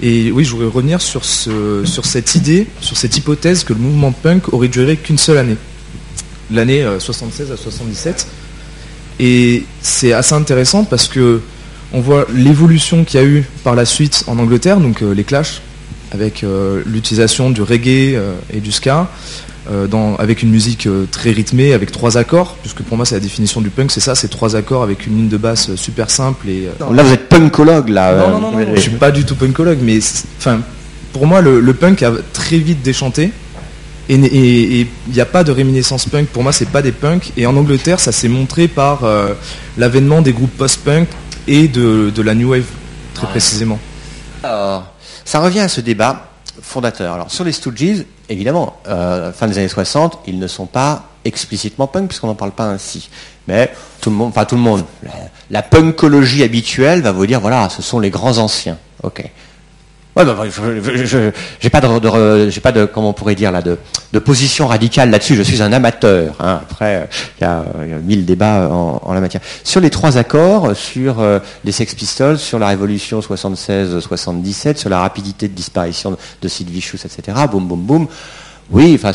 [0.00, 3.80] Et oui, je voudrais revenir sur, ce, sur cette idée, sur cette hypothèse que le
[3.80, 5.56] mouvement punk aurait duré qu'une seule année
[6.50, 8.26] l'année euh, 76 à 77.
[9.20, 11.40] Et c'est assez intéressant parce que
[11.92, 15.24] on voit l'évolution qu'il y a eu par la suite en Angleterre, donc euh, les
[15.24, 15.60] Clash,
[16.12, 19.08] avec euh, l'utilisation du reggae euh, et du ska,
[19.88, 23.60] dans- avec une musique très rythmée, avec trois accords, puisque pour moi c'est la définition
[23.60, 26.68] du punk, c'est ça, c'est trois accords avec une ligne de basse super simple et
[26.92, 28.16] Là, vous êtes punkologue, là.
[28.16, 30.00] non, non, non, non, oui, je suis pas du tout punkologue, mais
[30.38, 30.60] enfin,
[31.12, 33.30] pour moi, le, le punk a très vite déchanté.
[34.08, 36.26] Et il n'y a pas de réminiscence punk.
[36.26, 37.30] Pour moi, c'est pas des punks.
[37.36, 39.02] Et en Angleterre, ça s'est montré par
[39.78, 41.06] l'avènement des groupes post-punk
[41.48, 42.64] et de, de la new wave,
[43.14, 43.30] très Ouais.
[43.30, 43.78] précisément.
[44.42, 44.84] Alors,
[45.24, 46.28] ça revient à ce débat
[46.60, 47.14] fondateur.
[47.14, 51.86] Alors, sur les Stooges, évidemment, euh, fin des années 60, ils ne sont pas explicitement
[51.86, 53.08] punk, puisqu'on n'en parle pas ainsi.
[53.48, 55.10] Mais tout le monde, enfin tout le monde, la,
[55.50, 58.78] la punkologie habituelle va vous dire, voilà, ce sont les grands anciens.
[59.02, 59.24] Ok.
[60.14, 63.78] Bah, je- j'ai pas de, comment on pourrait dire là, de,
[64.18, 65.36] position radicale là-dessus.
[65.36, 66.34] Je suis un amateur.
[66.38, 66.60] hein.
[66.62, 67.08] Après,
[67.40, 67.64] il y, a
[68.04, 69.40] mille débats en, la matière.
[69.64, 75.00] Sur les trois accords, sur euh, les Sex Pistols, sur la Révolution 76-77, sur la
[75.00, 77.38] rapidité de disparition de, Sid Vicious, etc.
[77.50, 78.06] Boum, boum, boum.
[78.72, 79.12] Oui, enfin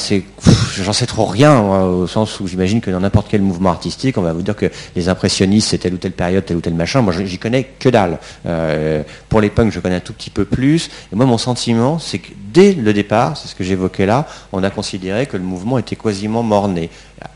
[0.84, 4.22] j'en sais trop rien au sens où j'imagine que dans n'importe quel mouvement artistique, on
[4.22, 7.02] va vous dire que les impressionnistes c'est telle ou telle période, tel ou tel machin.
[7.02, 8.20] Moi, j'y connais que dalle.
[8.46, 10.92] Euh, pour les punks, je connais un tout petit peu plus.
[11.12, 14.64] Et moi, mon sentiment, c'est que dès le départ, c'est ce que j'évoquais là, on
[14.64, 16.92] a considéré que le mouvement était quasiment mort-né.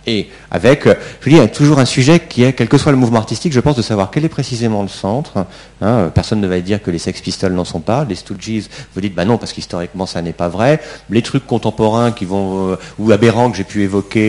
[0.07, 2.77] Et avec, euh, je dis, il y a toujours un sujet qui est, quel que
[2.77, 5.37] soit le mouvement artistique, je pense de savoir quel est précisément le centre.
[5.37, 5.45] Hein,
[5.83, 8.05] euh, personne ne va dire que les Sex Pistols n'en sont pas.
[8.07, 10.81] Les Stooges, vous dites, bah non, parce qu'historiquement, ça n'est pas vrai.
[11.09, 14.21] Les trucs contemporains qui vont, euh, ou aberrants que j'ai pu évoquer,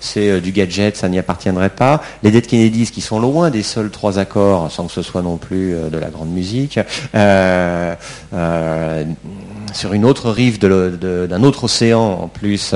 [0.00, 2.02] c'est du gadget, ça n'y appartiendrait pas.
[2.22, 5.36] Les Dead Kennedys, qui sont loin des seuls trois accords, sans que ce soit non
[5.36, 6.78] plus de la grande musique.
[9.72, 12.74] Sur une autre rive d'un autre océan, en plus,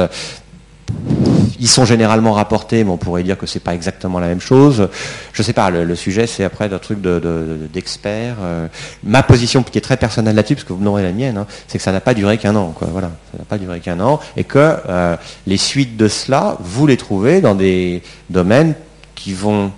[1.62, 4.88] ils sont généralement rapportés, mais on pourrait dire que c'est pas exactement la même chose.
[5.32, 8.34] Je sais pas, le, sujet c'est après un truc de- de- d'expert.
[8.42, 8.66] Euh,
[9.04, 11.78] ma position qui est très personnelle là-dessus, parce que vous n'aurez la mienne, hein, c'est
[11.78, 12.74] que ça n'a pas duré qu'un an.
[12.80, 14.58] Voilà, ça n'a pas duré qu'un an, et que
[14.88, 18.74] euh, les suites de cela, vous les trouvez dans des domaines
[19.14, 19.70] qui vont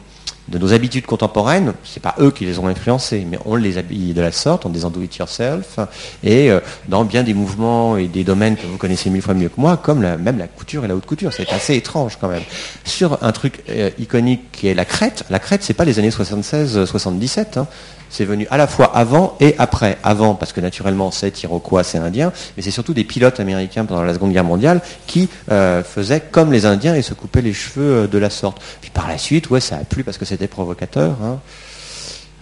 [0.49, 4.12] de nos habitudes contemporaines, c'est pas eux qui les ont influencés, mais on les habille
[4.12, 5.78] de la sorte, on des do it yourself,
[6.22, 9.49] et euh, dans bien des mouvements et des domaines que vous connaissez mille fois mieux
[9.49, 12.42] que moi, comme même la couture et la haute couture, c'est assez étrange quand même.
[12.84, 16.11] Sur un truc euh, iconique qui est la crête, la crête c'est pas les années
[16.11, 17.66] 76-77, hein
[18.14, 19.99] c'est venu à la fois avant et après.
[20.05, 24.05] Avant, parce que naturellement, c'est Iroquois, c'est Indien, mais c'est surtout des pilotes américains pendant
[24.05, 28.05] la Seconde Guerre mondiale qui euh, faisaient comme les Indiens et se coupaient les cheveux
[28.05, 28.62] euh, de la sorte.
[28.80, 31.16] Puis par la suite, ouais, ça a plu parce que c'était provocateur.
[31.22, 31.39] Hein.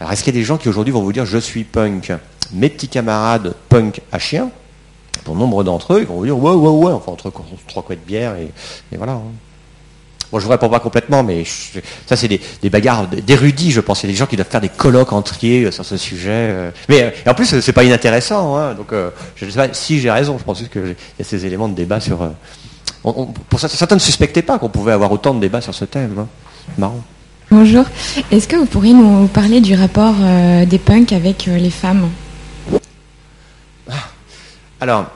[0.00, 2.10] Alors, est-ce qu'il y a des gens qui aujourd'hui vont vous dire je suis punk
[2.54, 4.50] Mes petits camarades punk à chien,
[5.24, 7.30] pour nombre d'entre eux, ils vont vous dire ouais, ouais, ouais, enfin entre
[7.68, 8.50] trois coups de bière et,
[8.96, 9.12] voilà.
[9.12, 9.22] Hein.
[10.30, 11.44] Bon, je vous réponds pas complètement, mais
[12.06, 14.02] ça, c'est des, bagarres d'érudits, je pense.
[14.02, 16.30] Il y a des gens qui doivent faire des colloques entiers euh, sur ce sujet.
[16.30, 16.70] Euh.
[16.88, 18.56] Mais euh, en plus, c'est pas inintéressant.
[18.56, 18.94] Hein, donc,
[19.36, 20.38] je sais pas si j'ai raison.
[20.38, 22.30] Je pense juste qu'il y a ces éléments de débat sur.
[23.02, 26.18] pour ça, certains ne suspectaient pas qu'on pouvait avoir autant de débats sur ce thème.
[26.18, 26.26] Hein.
[26.78, 27.02] Marrant.
[27.52, 27.84] Bonjour.
[28.30, 30.14] Est-ce que vous pourriez nous parler du rapport
[30.66, 32.08] des punks avec les femmes?
[33.90, 33.92] Ah.
[34.80, 35.10] Alors,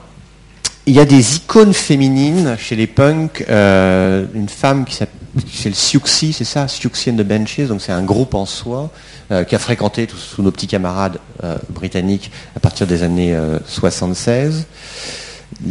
[0.84, 3.42] il y a des icônes féminines chez les punks.
[3.48, 5.14] Euh, une femme qui s'appelle
[5.50, 8.90] chez le c'est ça, Siouxsie and the Benches, donc c'est un groupe en soi
[9.32, 13.34] euh, qui a fréquenté tous, nos petits camarades euh, britanniques à partir des années
[13.66, 14.66] 76.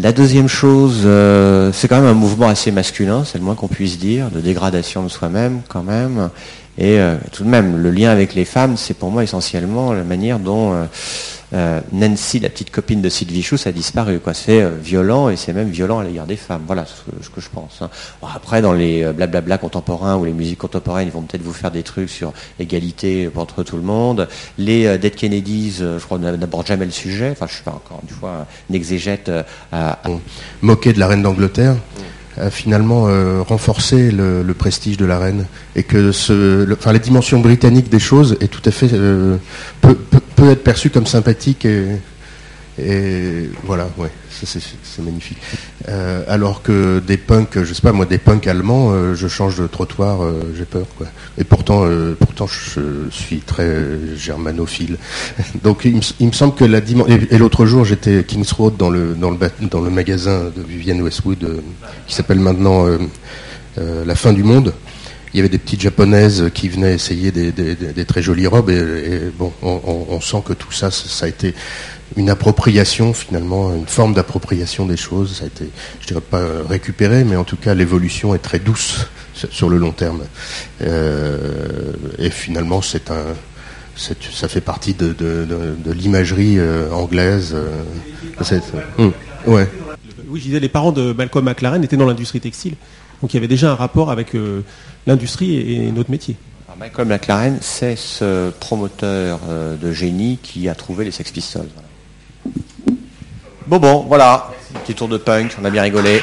[0.01, 1.07] La deuxième chose,
[1.73, 5.03] c'est quand même un mouvement assez masculin, c'est le moins qu'on puisse dire, de dégradation
[5.03, 6.29] de soi-même quand même.
[6.77, 6.97] Et
[7.31, 10.73] tout de même, le lien avec les femmes, c'est pour moi essentiellement la manière dont
[11.55, 14.19] euh, Nancy, la petite copine de Sid Vicious, a disparu.
[14.33, 16.63] C'est euh, violent et c'est même violent à l'égard des femmes.
[16.67, 17.81] Voilà ce que, je pense.
[17.81, 17.89] Hein.
[18.35, 21.71] après, dans les euh, blablabla contemporains ou les musiques contemporaines, ils vont peut-être vous faire
[21.71, 24.27] des trucs sur égalité entre tout le monde.
[24.57, 27.29] Les Dead Kennedys, je crois, n'abordent jamais le sujet.
[27.31, 29.31] Enfin, je suis pas encore une fois un exégète
[29.71, 29.99] à,
[30.61, 31.73] moquer de la reine d'Angleterre.
[31.73, 32.01] Mm
[32.37, 35.45] a finalement euh, renforcé le, prestige de la reine
[35.75, 39.37] et que ce, enfin, la dimension britannique des choses est tout à fait euh,
[39.81, 39.97] peut,
[40.35, 41.97] peut, être perçue comme sympathique et,
[42.77, 45.37] et voilà, ouais, c'est magnifique.
[45.87, 49.57] Euh, alors que des punks, je sais pas moi, des punks allemands, euh, je change
[49.57, 51.07] de trottoir, euh, j'ai peur quoi.
[51.37, 51.87] Et pourtant,
[52.19, 52.81] pourtant, je
[53.11, 53.69] suis très
[54.17, 54.97] germanophile.
[55.63, 55.95] Donc il
[56.27, 57.17] me, semble que la dimension.
[57.31, 61.01] Et, l'autre jour, j'étais Kings Road dans le dans le dans le magasin de Vivienne
[61.01, 61.61] Westwood
[62.07, 62.87] qui s'appelle maintenant
[63.77, 64.73] La fin du monde
[65.35, 69.51] il y avait des petites japonaises qui venaient essayer des, très jolies robes et, bon,
[69.61, 71.53] on, sent que tout ça, ça a été
[72.15, 75.39] une appropriation finalement, une forme d'appropriation des choses.
[75.39, 75.65] Ça a été,
[75.99, 79.91] je dirais pas récupéré, mais en tout cas l'évolution est très douce sur le long
[79.91, 80.23] terme.
[80.81, 83.35] Euh, et finalement, c'est un,
[83.97, 85.13] ça fait partie de,
[85.85, 87.53] l'imagerie euh, anglaise.
[87.53, 89.11] Euh,
[89.47, 89.67] ouais.
[90.29, 92.75] Oui, je disais, les parents de Malcolm McLaren étaient dans l'industrie textile,
[93.21, 94.35] donc il y avait déjà un rapport avec
[95.07, 96.35] l'industrie et, notre métier.
[96.77, 99.39] Malcolm McLaren, c'est ce promoteur
[99.81, 101.69] de génie qui a trouvé les Sex Pistols.
[103.67, 104.51] Bon, bon, voilà.
[104.83, 106.21] Petit tour de punk, on a bien rigolé.